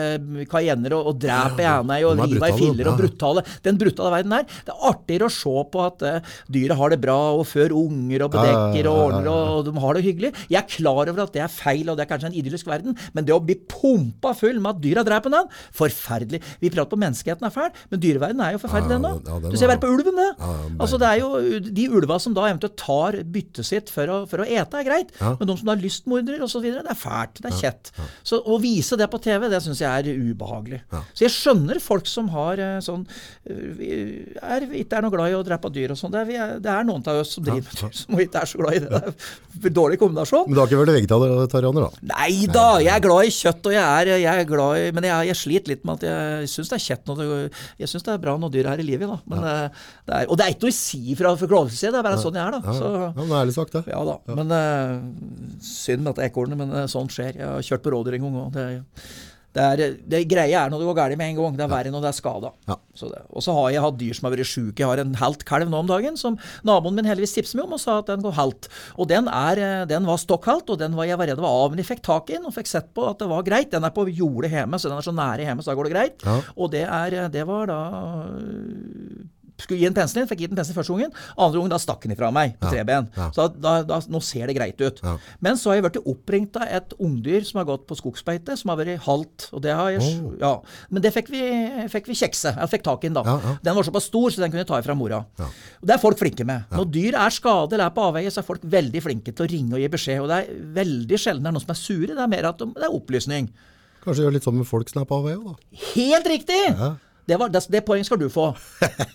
[0.50, 3.44] cayennere og, og dreper Ja, ene og er river i filler og brutale.
[3.66, 4.46] Den brutale verden der.
[4.68, 8.26] Det er artigere å se på at uh, dyret har det bra og før unger
[8.26, 10.32] og bedekker og ordner og, og de har det hyggelig.
[10.52, 12.96] Jeg er klar over at det er feil og det er kanskje en idyllisk verden,
[13.16, 16.42] men det å bli pumpa full med at dyra dreper den, forferdelig.
[16.62, 19.12] Vi prater på menneskeheten er fæl, men dyreverdenen er jo forferdelig ennå.
[19.50, 20.30] du ser er- bare på ulven, det.
[20.78, 24.44] Altså, det er jo de ulva som da eventuelt tar byttet sitt for å, for
[24.44, 25.12] å ete, er greit.
[25.20, 25.32] Ja.
[25.40, 27.40] Men de som da er lystmordere osv., det er fælt.
[27.42, 27.92] Det er kjett.
[28.26, 30.82] Så å vise det på TV, det syns jeg er ubehagelig.
[31.14, 33.06] Så jeg skjønner folk som har eh, sånn
[33.48, 36.12] eh, er, Ikke er noe glad i å drepe dyr og sånn.
[36.14, 38.60] Det, er- det er noen av oss som driver med dyr som ikke er så
[38.62, 39.02] glad i det.
[39.62, 40.46] Det er dårlig kombinasjon.
[40.48, 42.06] Men du har ikke vært vegetarianer, da?
[42.14, 45.06] Nei da, jeg er glad i kjøtt, og jeg er, jeg er glad i Men
[45.08, 47.26] jeg, jeg sliter litt med at jeg syns det er kjett når det,
[47.82, 49.18] Jeg syns det er bra når dyr er i live, da.
[49.32, 52.06] Men, eh, det er, og det er ikke noe å si fra forklovelse, det er
[52.06, 52.60] bare sånn jeg er, da.
[52.66, 53.84] Ja, Så, ja, men ærlig sagt, det.
[53.92, 54.16] ja da.
[54.32, 54.96] Men eh,
[55.62, 57.36] synd med dette ekornet, men sånt skjer.
[57.38, 58.56] Jeg har kjørt på rådyr en gang òg.
[58.56, 58.66] Det,
[59.52, 61.56] det, er- det greia er når det går galt med en gang.
[61.58, 62.50] Det er verre når det er skada.
[62.70, 62.76] Ja.
[63.36, 64.80] Og så har jeg hatt dyr som har vært sjuke.
[64.80, 67.76] Jeg har en helt kalv nå om dagen som naboen min heldigvis tipset meg om
[67.76, 68.68] og sa at den går halvt.
[68.96, 71.70] Og den, er, eh, den var stokkhalt, og den var jeg var redd var av,
[71.74, 73.70] men jeg fikk tak i den og fikk sett på at det var greit.
[73.76, 75.94] Den er på jordet hjemme, så den er så nære hjemme, så da går det
[75.98, 76.24] greit.
[76.24, 76.38] Ja.
[76.56, 77.80] Og det, er, eh, det var da
[79.60, 81.12] skulle gi en inn, fikk gitt en pensel første gangen.
[81.36, 83.08] Andre gangen da stakk den ifra meg på Ja, tre ben.
[83.16, 83.28] ja.
[83.34, 85.00] Så da, da, nå ser det greit ut.
[85.04, 85.16] Ja.
[85.40, 88.72] Men så har jeg blitt oppringt av et ungdyr som har gått på skogsbeite, som
[88.72, 89.48] har vært halvt.
[89.52, 90.32] Og det har jeg, Oh.
[90.40, 90.52] ja.
[90.90, 91.42] Men det fikk vi,
[91.88, 92.54] fikk vi kjekse.
[92.58, 93.56] Jeg fikk tak i den da.
[93.62, 95.22] Den var såpass stor, så den kunne jeg ta ifra mora.
[95.38, 96.64] Og Det er folk flinke med.
[96.72, 99.50] Når dyr er skadet eller er på avveie, så er folk veldig flinke til å
[99.50, 100.22] ringe og gi beskjed.
[100.24, 102.10] Og det er veldig sjelden det er noen som er sure.
[102.16, 103.48] Det er mer at de, det er opplysning.
[104.02, 105.54] Kanskje gjøre litt sånn med folk som er på avveie, da.
[105.94, 106.60] Helt riktig!
[106.74, 106.94] Ja.
[107.28, 108.48] Det, var, det, det poenget skal du få.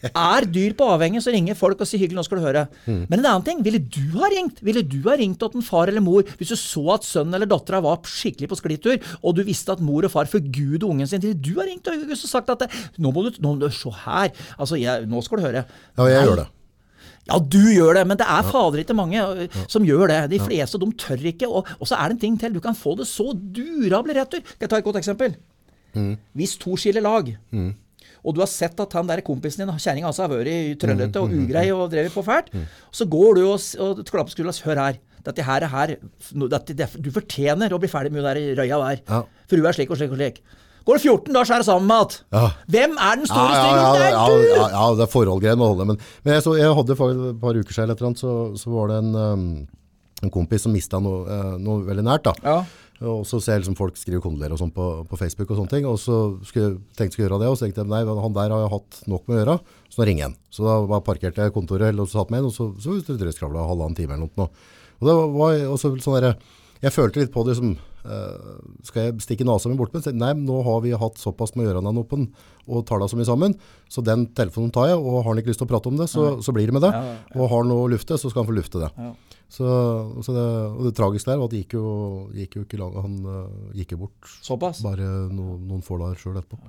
[0.07, 2.65] Er dyr på avhengig, så ringer folk og sier 'hyggelig, nå skal du høre'.
[2.85, 3.01] Mm.
[3.09, 5.91] Men en annen ting, ville du ha ringt Ville du ha ringt til en far
[5.91, 9.43] eller mor hvis du så at sønnen eller dattera var skikkelig på sklitur, og du
[9.47, 11.23] visste at mor og far forguder ungen sin?
[11.23, 15.07] Ville du ha ringt og sagt at 'nå må du, nå, se her', altså jeg,
[15.07, 15.65] nå skal du høre.
[15.97, 16.27] Ja, jeg Nei.
[16.29, 16.47] gjør det.
[17.27, 19.47] Ja, du gjør det, men det er fader ikke mange ja.
[19.67, 20.19] som gjør det.
[20.31, 21.49] De fleste de tør ikke.
[21.49, 22.55] Og, og så er det en ting til.
[22.55, 24.39] Du kan få det så durable retur.
[24.47, 25.35] Skal jeg ta et godt eksempel?
[26.37, 27.29] Hvis to skiller lag,
[28.28, 31.36] og du har sett at han der kompisen din, kjerringa altså, har vært trøllete og
[31.39, 32.51] ugrei og drevet på fælt,
[32.91, 35.03] så går du og, og klapper på skuldra 'hør her'.
[35.28, 35.95] Dette her er her.
[36.53, 39.01] Dette, du fortjener å bli ferdig med hun der røya der.
[39.07, 39.23] Ja.
[39.49, 40.39] For hun er slik og slik og slik.
[40.88, 42.21] Går det 14 dager, så er det sammen med igjen.
[42.32, 42.43] Ja.
[42.71, 44.45] Hvem er den store ja, ja, ja, Det er ja, du!
[44.47, 45.88] ja, ja, det er forholdgreier med å holde.
[45.89, 49.01] Men, men jeg, så, jeg hadde for et par uker siden, så, så var det
[49.01, 49.49] en, um,
[50.23, 52.30] en kompis som mista noe, eh, noe veldig nært.
[52.30, 52.55] Da.
[52.97, 53.11] Ja.
[53.13, 55.73] Og så ser jeg liksom folk skrive kondolerer og sånn på, på Facebook og sånne
[55.73, 55.87] ting.
[55.89, 56.17] Og så
[56.47, 58.73] skulle, tenkte jeg skulle gjøre det, og så tenkte jeg nei, han der har jeg
[58.73, 59.57] hatt nok med å gjøre,
[59.91, 60.39] så nå ringer jeg han.
[60.53, 63.97] Så da bare parkerte jeg kontoret, eller satt med inn, og så, så drøskravla halvannen
[63.97, 64.49] time eller noe.
[64.97, 66.33] Og det var også sånn der,
[66.81, 67.77] jeg følte litt på det som,
[68.07, 70.05] Uh, skal jeg stikke nesa mi bort med?
[70.15, 72.29] Nei, nå har vi hatt såpass med å ørene oppen
[72.63, 73.55] og tala så mye sammen,
[73.91, 76.07] så den telefonen tar jeg, og har han ikke lyst til å prate om det,
[76.11, 76.93] så, så blir det med det.
[76.95, 77.33] Ja, ja, ja.
[77.35, 79.09] Og har han noe å lufte, så skal han få lufte det.
[79.47, 79.53] Ja.
[79.57, 79.67] Så,
[80.27, 80.45] så det,
[80.75, 81.85] og det tragiske der var at det gikk jo,
[82.35, 84.81] gikk jo ikke lang, han uh, gikk jo bort Såpass?
[84.83, 86.59] bare no, noen få dager selv etterpå.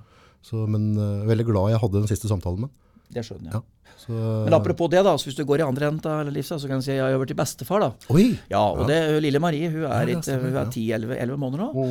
[0.47, 2.76] Så, men uh, veldig glad jeg hadde den siste samtalen med.
[3.11, 3.59] Det skjønner jeg.
[3.59, 3.95] Ja.
[3.99, 6.68] Så, Men apropos det, da, så hvis du går i andre enden av livet, så
[6.70, 7.83] kan jeg si at jeg har vært til bestefar.
[7.83, 7.91] da.
[8.14, 8.29] Oi!
[8.53, 10.62] Ja, og det lille Marie hun er, Ja, ja, ja.
[10.62, 11.87] er 10-11 måneder nå.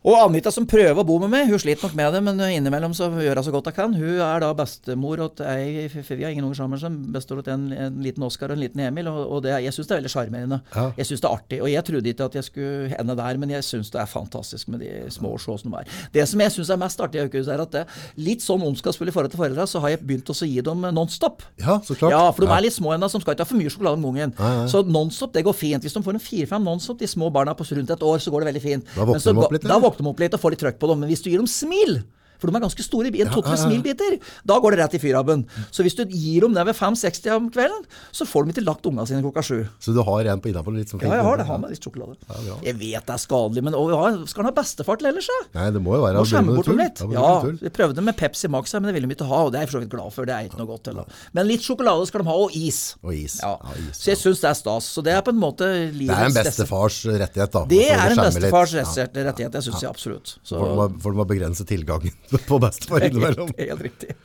[0.00, 2.94] Og Anita som prøver å bo med meg, hun sliter nok med det, men innimellom
[2.96, 3.96] så gjør hun så godt hun kan.
[3.96, 7.50] Hun er da bestemor til ei, for vi har ingen unger sammen, som består av
[7.52, 10.00] en, en liten Oskar og en liten Emil, og, og det, jeg syns det er
[10.00, 10.60] veldig sjarmerende.
[10.72, 10.86] Ja.
[10.96, 11.58] Jeg syns det er artig.
[11.60, 14.70] Og jeg trodde ikke at jeg skulle ende der, men jeg syns det er fantastisk
[14.72, 15.92] med de små og som de er.
[16.16, 17.84] Det som jeg syns er mest artig, er at det,
[18.16, 21.44] litt sånn ondskapsfull i forhold til foreldra, så har jeg begynt å gi dem Nonstop.
[21.60, 22.16] Ja, så klart.
[22.16, 24.08] Ja, for de er litt små ennå, som skal ikke ha for mye sjokolade om
[24.08, 24.32] gangen.
[24.40, 24.66] Nei, nei.
[24.72, 25.84] Så Nonstop det går fint.
[25.84, 28.46] Hvis de får en fire-fem Nonstop, de små barna på rundt et år, så går
[28.46, 28.92] det veldig fint.
[28.96, 31.02] Da våkner de opp litt, Da dem opp litt og få litt trøkk på dem.
[31.02, 32.00] Men hvis du gir dem smil
[32.40, 34.18] for de er ganske store, en to-tre smilbiter.
[34.48, 35.44] Da går det rett i fyrabben.
[35.70, 37.84] Så hvis du gir dem det ved 5-60 om kvelden,
[38.16, 39.58] så får de ikke lagt ungene sine klokka sju.
[39.82, 40.76] Så du har en på innafor?
[40.88, 41.46] som Ja, jeg har det.
[41.46, 42.16] Har med litt sjokolade.
[42.46, 43.90] Ja, Jeg vet det er skadelig, men og,
[44.30, 45.38] skal han ha bestefar til ellers, da?
[45.60, 47.02] Nei, det må jo være Må skjemme bort dem litt.
[47.14, 47.30] Ja,
[47.60, 49.66] vi prøvde med Pepsi Max, her, men det ville de ikke ha, og det er
[49.66, 50.28] jeg for så vidt glad for.
[50.30, 50.90] Det er ikke noe godt.
[50.92, 51.18] Eller.
[51.36, 52.80] Men litt sjokolade skal de ha, og is.
[53.02, 53.38] Og is.
[53.42, 53.54] Ja.
[53.80, 54.90] Is, Så jeg syns det er stas.
[54.94, 57.64] Så det er på en måte Det er en bestefars rettighet, da.
[57.70, 60.36] Det er en bestefars rettighet, jeg syns jeg absolutt.
[60.42, 62.14] Så For de har For de må begrense tilgangen
[62.50, 63.50] på bestefar innimellom.
[63.56, 64.16] helt, helt riktig.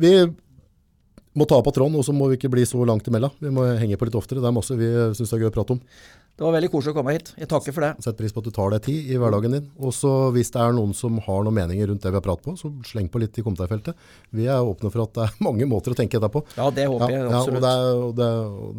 [0.00, 0.14] Vi
[1.32, 3.32] må ta på tråden, og så må vi ikke bli så langt imellom.
[3.40, 4.42] Vi må henge på litt oftere.
[4.42, 5.80] Det er masse vi syns er gøy å prate om.
[6.32, 7.30] Det var veldig koselig å komme hit.
[7.36, 7.90] Jeg takker for det.
[8.04, 9.66] Sett pris på at du tar deg tid i hverdagen din.
[9.84, 12.46] Og så hvis det er noen som har noen meninger rundt det vi har pratet
[12.46, 14.00] på, så sleng på litt i kommentarfeltet.
[14.32, 16.44] Vi er åpne for at det er mange måter å tenke dette på.
[16.56, 18.30] Ja, det håper jeg Ja, og, det er, og, det,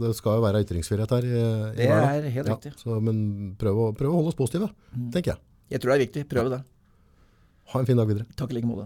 [0.01, 2.73] det skal jo være ytringsfrihet her i, i Det er helt riktig.
[2.81, 3.23] Så, men
[3.61, 4.73] prøv å, prøv å holde oss positive,
[5.13, 5.43] tenker jeg.
[5.73, 6.25] Jeg tror det er viktig.
[6.33, 6.63] Prøv det.
[7.73, 8.27] Ha en fin dag videre.
[8.37, 8.85] Takk i like måte.